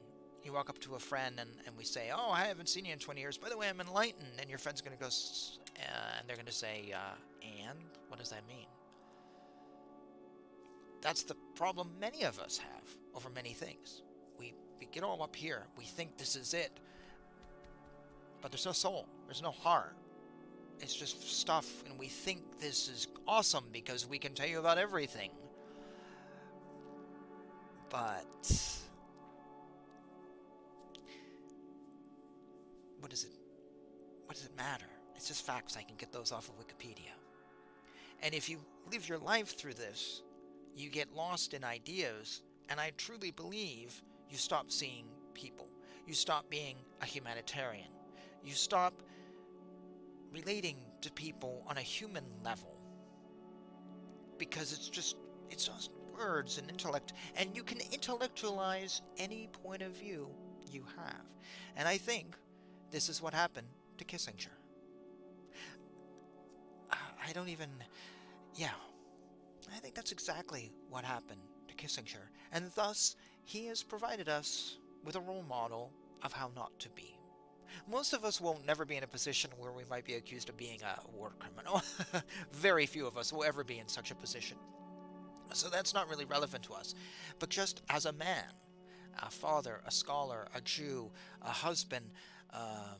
You 0.45 0.53
walk 0.53 0.69
up 0.69 0.79
to 0.79 0.95
a 0.95 0.99
friend 0.99 1.35
and, 1.41 1.49
and 1.65 1.75
we 1.75 1.83
say, 1.83 2.09
oh, 2.15 2.31
I 2.31 2.45
haven't 2.45 2.69
seen 2.69 2.85
you 2.85 2.93
in 2.93 2.99
20 2.99 3.19
years. 3.19 3.37
By 3.37 3.49
the 3.49 3.57
way, 3.57 3.67
I'm 3.67 3.81
enlightened. 3.81 4.31
And 4.39 4.49
your 4.49 4.59
friend's 4.59 4.79
going 4.79 4.95
to 4.95 5.03
go, 5.03 5.07
uh, 5.07 6.19
and 6.19 6.29
they're 6.29 6.37
going 6.37 6.45
to 6.45 6.53
say, 6.53 6.93
uh, 6.95 7.15
and? 7.41 7.79
What 8.07 8.17
does 8.17 8.29
that 8.29 8.47
mean? 8.47 8.67
That's 11.01 11.23
the 11.23 11.35
problem 11.55 11.91
many 11.99 12.23
of 12.23 12.39
us 12.39 12.57
have 12.57 12.95
over 13.13 13.29
many 13.29 13.51
things. 13.51 14.03
We, 14.79 14.87
get 14.87 15.03
all 15.03 15.21
up 15.23 15.35
here. 15.35 15.63
We 15.77 15.85
think 15.85 16.17
this 16.17 16.35
is 16.35 16.53
it. 16.53 16.71
But 18.41 18.51
there's 18.51 18.65
no 18.65 18.71
soul. 18.71 19.07
There's 19.25 19.41
no 19.41 19.51
heart. 19.51 19.95
It's 20.79 20.93
just 20.93 21.39
stuff, 21.39 21.83
and 21.89 21.97
we 21.97 22.07
think 22.07 22.59
this 22.59 22.87
is 22.87 23.07
awesome 23.27 23.65
because 23.71 24.07
we 24.07 24.19
can 24.19 24.33
tell 24.33 24.47
you 24.47 24.59
about 24.59 24.77
everything. 24.77 25.31
But 27.89 28.25
what 32.99 33.09
does 33.09 33.23
it 33.23 33.31
what 34.25 34.35
does 34.35 34.45
it 34.45 34.55
matter? 34.55 34.85
It's 35.15 35.27
just 35.27 35.45
facts. 35.45 35.77
I 35.77 35.81
can 35.81 35.95
get 35.95 36.11
those 36.11 36.31
off 36.31 36.49
of 36.49 36.55
Wikipedia. 36.59 37.13
And 38.21 38.35
if 38.35 38.49
you 38.49 38.59
live 38.91 39.07
your 39.07 39.17
life 39.17 39.57
through 39.57 39.75
this, 39.75 40.21
you 40.75 40.89
get 40.89 41.13
lost 41.15 41.53
in 41.53 41.63
ideas, 41.63 42.41
and 42.69 42.79
I 42.79 42.91
truly 42.97 43.31
believe 43.31 44.01
you 44.29 44.37
stop 44.37 44.71
seeing 44.71 45.05
people. 45.33 45.67
You 46.05 46.13
stop 46.13 46.49
being 46.49 46.77
a 47.01 47.05
humanitarian. 47.05 47.89
You 48.43 48.53
stop 48.53 49.01
relating 50.31 50.77
to 51.01 51.11
people 51.11 51.63
on 51.67 51.77
a 51.77 51.81
human 51.81 52.23
level. 52.43 52.77
Because 54.37 54.71
it's 54.71 54.89
just, 54.89 55.17
it's 55.49 55.65
just 55.67 55.91
words 56.17 56.57
and 56.57 56.69
intellect, 56.69 57.13
and 57.35 57.55
you 57.55 57.63
can 57.63 57.79
intellectualize 57.91 59.01
any 59.17 59.49
point 59.63 59.81
of 59.81 59.91
view 59.91 60.29
you 60.71 60.83
have. 60.97 61.25
And 61.75 61.87
I 61.87 61.97
think 61.97 62.35
this 62.91 63.09
is 63.09 63.21
what 63.21 63.33
happened 63.33 63.67
to 63.97 64.05
Kissinger. 64.05 64.47
Uh, 66.91 66.95
I 67.27 67.33
don't 67.33 67.49
even, 67.49 67.69
yeah, 68.55 68.69
I 69.75 69.79
think 69.79 69.95
that's 69.95 70.11
exactly 70.11 70.71
what 70.89 71.03
happened 71.03 71.41
to 71.67 71.75
Kissinger, 71.75 72.29
and 72.51 72.71
thus 72.75 73.15
he 73.47 73.67
has 73.67 73.81
provided 73.81 74.27
us 74.27 74.77
with 75.05 75.15
a 75.15 75.21
role 75.21 75.45
model 75.47 75.93
of 76.21 76.33
how 76.33 76.51
not 76.53 76.77
to 76.79 76.89
be. 76.89 77.17
Most 77.89 78.11
of 78.11 78.25
us 78.25 78.41
won't 78.41 78.65
never 78.65 78.83
be 78.83 78.97
in 78.97 79.05
a 79.05 79.07
position 79.07 79.49
where 79.57 79.71
we 79.71 79.85
might 79.89 80.03
be 80.03 80.15
accused 80.15 80.49
of 80.49 80.57
being 80.57 80.81
a 80.81 80.99
war 81.15 81.31
criminal. 81.39 81.81
Very 82.51 82.85
few 82.85 83.07
of 83.07 83.17
us 83.17 83.31
will 83.31 83.45
ever 83.45 83.63
be 83.63 83.79
in 83.79 83.87
such 83.87 84.11
a 84.11 84.15
position. 84.15 84.57
So 85.53 85.69
that's 85.69 85.93
not 85.93 86.09
really 86.09 86.25
relevant 86.25 86.65
to 86.65 86.73
us. 86.73 86.93
But 87.39 87.47
just 87.47 87.83
as 87.89 88.05
a 88.05 88.11
man, 88.11 88.51
a 89.17 89.31
father, 89.31 89.79
a 89.87 89.91
scholar, 89.91 90.49
a 90.53 90.59
Jew, 90.59 91.09
a 91.41 91.51
husband, 91.51 92.11
um, 92.53 92.99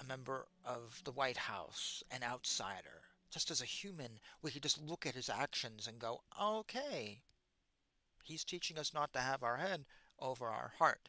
a 0.00 0.04
member 0.06 0.46
of 0.64 1.02
the 1.02 1.10
White 1.10 1.36
House, 1.36 2.04
an 2.12 2.22
outsider, 2.22 3.02
just 3.28 3.50
as 3.50 3.60
a 3.60 3.64
human, 3.64 4.20
we 4.40 4.52
could 4.52 4.62
just 4.62 4.80
look 4.80 5.04
at 5.04 5.16
his 5.16 5.28
actions 5.28 5.88
and 5.88 5.98
go, 5.98 6.20
okay, 6.40 7.22
he's 8.22 8.44
teaching 8.44 8.78
us 8.78 8.94
not 8.94 9.12
to 9.12 9.20
have 9.20 9.42
our 9.42 9.56
head 9.56 9.84
over 10.18 10.46
our 10.46 10.72
heart. 10.78 11.08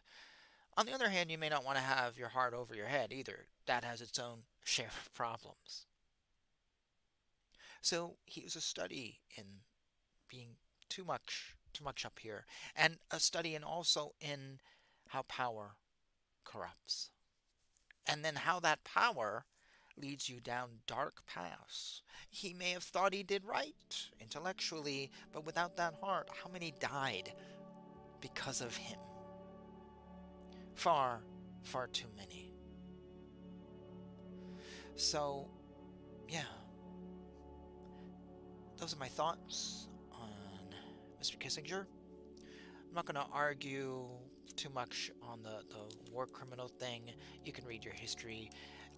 On 0.77 0.85
the 0.85 0.93
other 0.93 1.09
hand, 1.09 1.29
you 1.29 1.37
may 1.37 1.49
not 1.49 1.65
want 1.65 1.77
to 1.77 1.83
have 1.83 2.17
your 2.17 2.29
heart 2.29 2.53
over 2.53 2.75
your 2.75 2.87
head 2.87 3.11
either. 3.11 3.47
That 3.65 3.83
has 3.83 4.01
its 4.01 4.17
own 4.19 4.43
share 4.63 4.87
of 4.87 5.13
problems. 5.13 5.85
So 7.81 8.15
he 8.25 8.41
was 8.43 8.55
a 8.55 8.61
study 8.61 9.19
in 9.35 9.43
being 10.29 10.55
too 10.89 11.03
much 11.03 11.55
too 11.71 11.83
much 11.83 12.03
up 12.03 12.17
here 12.19 12.45
and 12.75 12.97
a 13.11 13.19
study 13.19 13.53
in 13.53 13.63
also 13.63 14.13
in 14.19 14.59
how 15.09 15.21
power 15.23 15.75
corrupts 16.43 17.11
and 18.07 18.25
then 18.25 18.35
how 18.35 18.59
that 18.59 18.83
power 18.83 19.45
leads 19.99 20.29
you 20.29 20.39
down 20.39 20.69
dark 20.87 21.21
paths. 21.27 22.01
He 22.29 22.53
may 22.53 22.71
have 22.71 22.83
thought 22.83 23.13
he 23.13 23.23
did 23.23 23.43
right 23.45 24.07
intellectually, 24.21 25.11
but 25.33 25.45
without 25.45 25.77
that 25.77 25.95
heart, 26.01 26.29
how 26.43 26.49
many 26.49 26.73
died 26.79 27.33
because 28.21 28.61
of 28.61 28.75
him? 28.75 28.99
Far, 30.75 31.21
far 31.63 31.87
too 31.87 32.07
many. 32.15 32.53
So, 34.95 35.47
yeah. 36.27 36.43
Those 38.77 38.93
are 38.93 38.99
my 38.99 39.07
thoughts 39.07 39.87
on 40.11 40.29
Mr. 41.21 41.37
Kissinger. 41.37 41.85
I'm 42.87 42.95
not 42.95 43.05
going 43.05 43.15
to 43.15 43.31
argue 43.33 44.05
too 44.55 44.69
much 44.69 45.11
on 45.21 45.41
the, 45.41 45.63
the 45.69 46.11
war 46.11 46.27
criminal 46.27 46.67
thing. 46.67 47.03
You 47.45 47.53
can 47.53 47.65
read 47.65 47.85
your 47.85 47.93
history. 47.93 48.51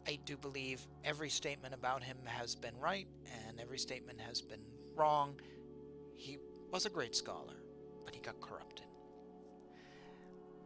I 0.07 0.19
do 0.25 0.37
believe 0.37 0.85
every 1.03 1.29
statement 1.29 1.73
about 1.73 2.03
him 2.03 2.17
has 2.25 2.55
been 2.55 2.77
right 2.79 3.07
and 3.47 3.59
every 3.59 3.77
statement 3.77 4.19
has 4.19 4.41
been 4.41 4.61
wrong. 4.95 5.39
He 6.15 6.37
was 6.71 6.85
a 6.85 6.89
great 6.89 7.15
scholar, 7.15 7.55
but 8.05 8.15
he 8.15 8.21
got 8.21 8.39
corrupted. 8.41 8.85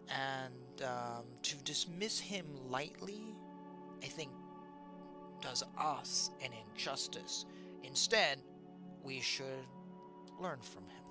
And 0.09 0.83
um, 0.83 1.25
to 1.41 1.55
dismiss 1.63 2.19
him 2.19 2.45
lightly, 2.69 3.35
I 4.03 4.07
think, 4.07 4.31
does 5.41 5.63
us 5.77 6.31
an 6.43 6.51
injustice. 6.69 7.45
Instead, 7.83 8.39
we 9.03 9.19
should 9.19 9.67
learn 10.39 10.59
from 10.61 10.83
him. 10.83 11.05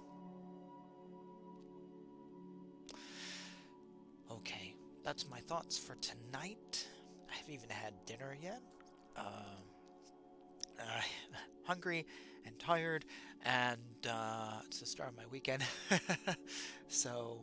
Okay, 4.31 4.75
that's 5.05 5.29
my 5.31 5.39
thoughts 5.41 5.79
for 5.79 5.97
tonight. 5.97 6.87
I 7.35 7.37
haven't 7.39 7.55
even 7.55 7.69
had 7.69 7.93
dinner 8.07 8.37
yet. 8.41 8.61
Um, 9.17 9.25
uh, 10.79 11.01
hungry 11.65 12.07
and 12.47 12.59
tired, 12.59 13.05
and 13.45 13.81
uh, 14.09 14.61
it's 14.67 14.81
the 14.81 14.87
start 14.87 15.11
of 15.11 15.17
my 15.17 15.25
weekend. 15.31 15.65
so, 16.89 17.41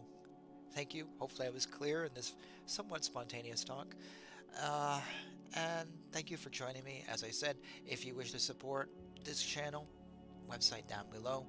thank 0.73 0.93
you. 0.93 1.08
Hopefully, 1.17 1.47
I 1.47 1.51
was 1.51 1.65
clear 1.65 2.06
in 2.06 2.13
this 2.13 2.36
somewhat 2.65 3.04
spontaneous 3.04 3.63
talk. 3.63 3.95
Uh, 4.62 5.01
and 5.56 5.89
thank 6.13 6.32
you 6.32 6.38
for 6.38 6.49
joining 6.49 6.84
me. 6.86 7.04
As 7.12 7.23
I 7.23 7.30
said, 7.30 7.58
if 7.86 8.06
you 8.06 8.15
wish 8.15 8.32
to 8.32 8.39
support 8.39 8.89
this 9.25 9.43
channel, 9.43 9.88
website 10.49 10.88
down 10.88 11.06
below, 11.12 11.45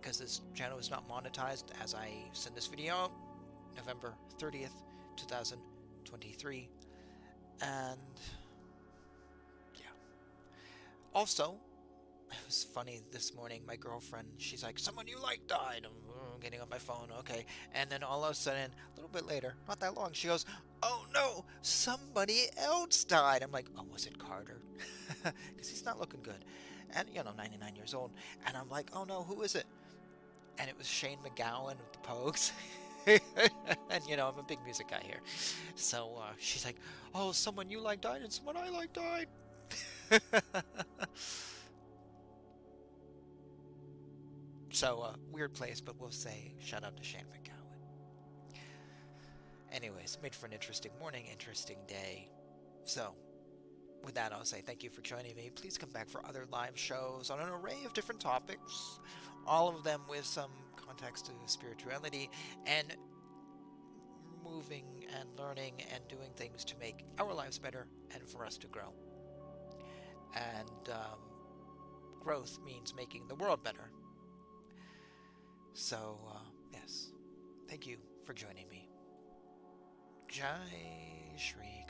because 0.00 0.18
this 0.18 0.42
channel 0.54 0.78
is 0.78 0.90
not 0.90 1.08
monetized 1.08 1.64
as 1.82 1.94
I 1.94 2.10
send 2.32 2.54
this 2.54 2.66
video 2.66 2.94
out 2.94 3.12
November 3.76 4.14
30th, 4.38 4.82
2023. 5.16 6.68
And 7.62 8.00
yeah. 9.76 9.86
Also, 11.14 11.54
it 12.30 12.36
was 12.46 12.64
funny 12.74 13.00
this 13.12 13.34
morning. 13.34 13.62
My 13.66 13.76
girlfriend, 13.76 14.28
she's 14.38 14.62
like, 14.62 14.78
"Someone 14.78 15.06
you 15.06 15.20
like 15.20 15.46
died." 15.46 15.82
I'm 15.84 15.90
mm, 15.90 16.40
getting 16.40 16.60
on 16.60 16.68
my 16.68 16.78
phone, 16.78 17.08
okay. 17.20 17.46
And 17.74 17.90
then 17.90 18.02
all 18.02 18.24
of 18.24 18.30
a 18.30 18.34
sudden, 18.34 18.70
a 18.92 18.96
little 18.96 19.10
bit 19.10 19.26
later, 19.26 19.54
not 19.68 19.80
that 19.80 19.94
long, 19.94 20.10
she 20.12 20.28
goes, 20.28 20.44
"Oh 20.82 21.06
no, 21.14 21.44
somebody 21.62 22.46
else 22.56 23.04
died." 23.04 23.42
I'm 23.42 23.52
like, 23.52 23.66
"Oh, 23.78 23.84
was 23.92 24.06
it 24.06 24.18
Carter?" 24.18 24.60
Because 25.54 25.68
he's 25.68 25.84
not 25.84 25.98
looking 25.98 26.20
good, 26.22 26.44
and 26.94 27.08
you 27.12 27.22
know, 27.22 27.32
99 27.36 27.76
years 27.76 27.94
old. 27.94 28.12
And 28.46 28.56
I'm 28.56 28.68
like, 28.68 28.90
"Oh 28.94 29.04
no, 29.04 29.22
who 29.22 29.42
is 29.42 29.54
it?" 29.54 29.66
And 30.58 30.68
it 30.70 30.76
was 30.76 30.86
Shane 30.86 31.18
MacGowan 31.24 31.72
of 31.72 31.92
the 31.92 31.98
Pogues. 31.98 32.52
and 33.06 33.20
you 34.08 34.16
know, 34.16 34.28
I'm 34.28 34.38
a 34.38 34.42
big 34.42 34.58
music 34.64 34.88
guy 34.88 35.02
here. 35.04 35.20
So 35.74 36.18
uh, 36.18 36.32
she's 36.38 36.64
like, 36.64 36.76
"Oh, 37.14 37.32
someone 37.32 37.68
you 37.70 37.80
like 37.80 38.00
died, 38.00 38.22
and 38.22 38.32
someone 38.32 38.56
I 38.56 38.70
like 38.70 38.92
died." 38.92 39.28
so 44.70 45.00
uh, 45.00 45.14
weird 45.32 45.54
place, 45.54 45.80
but 45.80 46.00
we'll 46.00 46.10
say 46.10 46.54
shout 46.58 46.84
out 46.84 46.96
to 46.96 47.02
Shane 47.02 47.24
MacGowan. 47.32 48.60
Anyways, 49.72 50.18
made 50.22 50.34
for 50.34 50.46
an 50.46 50.52
interesting 50.52 50.92
morning, 50.98 51.24
interesting 51.30 51.78
day. 51.86 52.28
So, 52.84 53.14
with 54.04 54.14
that, 54.14 54.32
I'll 54.32 54.44
say 54.44 54.60
thank 54.60 54.84
you 54.84 54.90
for 54.90 55.00
joining 55.02 55.34
me. 55.34 55.50
Please 55.54 55.76
come 55.76 55.90
back 55.90 56.08
for 56.08 56.24
other 56.24 56.46
live 56.52 56.78
shows 56.78 57.30
on 57.30 57.40
an 57.40 57.48
array 57.48 57.84
of 57.84 57.92
different 57.92 58.20
topics, 58.20 59.00
all 59.46 59.68
of 59.68 59.82
them 59.82 60.02
with 60.08 60.24
some 60.24 60.50
context 60.96 61.26
to 61.26 61.32
spirituality 61.46 62.30
and 62.66 62.94
moving 64.44 64.84
and 65.18 65.28
learning 65.38 65.74
and 65.92 66.06
doing 66.08 66.30
things 66.36 66.64
to 66.64 66.74
make 66.78 67.04
our 67.18 67.32
lives 67.32 67.58
better 67.58 67.86
and 68.14 68.22
for 68.28 68.44
us 68.44 68.56
to 68.58 68.66
grow. 68.68 68.92
And 70.34 70.90
um, 70.90 71.18
growth 72.20 72.58
means 72.64 72.94
making 72.94 73.26
the 73.28 73.34
world 73.34 73.62
better. 73.62 73.90
So, 75.74 76.18
uh, 76.28 76.38
yes, 76.72 77.10
thank 77.68 77.86
you 77.86 77.96
for 78.24 78.32
joining 78.32 78.68
me. 78.68 78.88
Jai 80.28 80.46
Shri. 81.36 81.85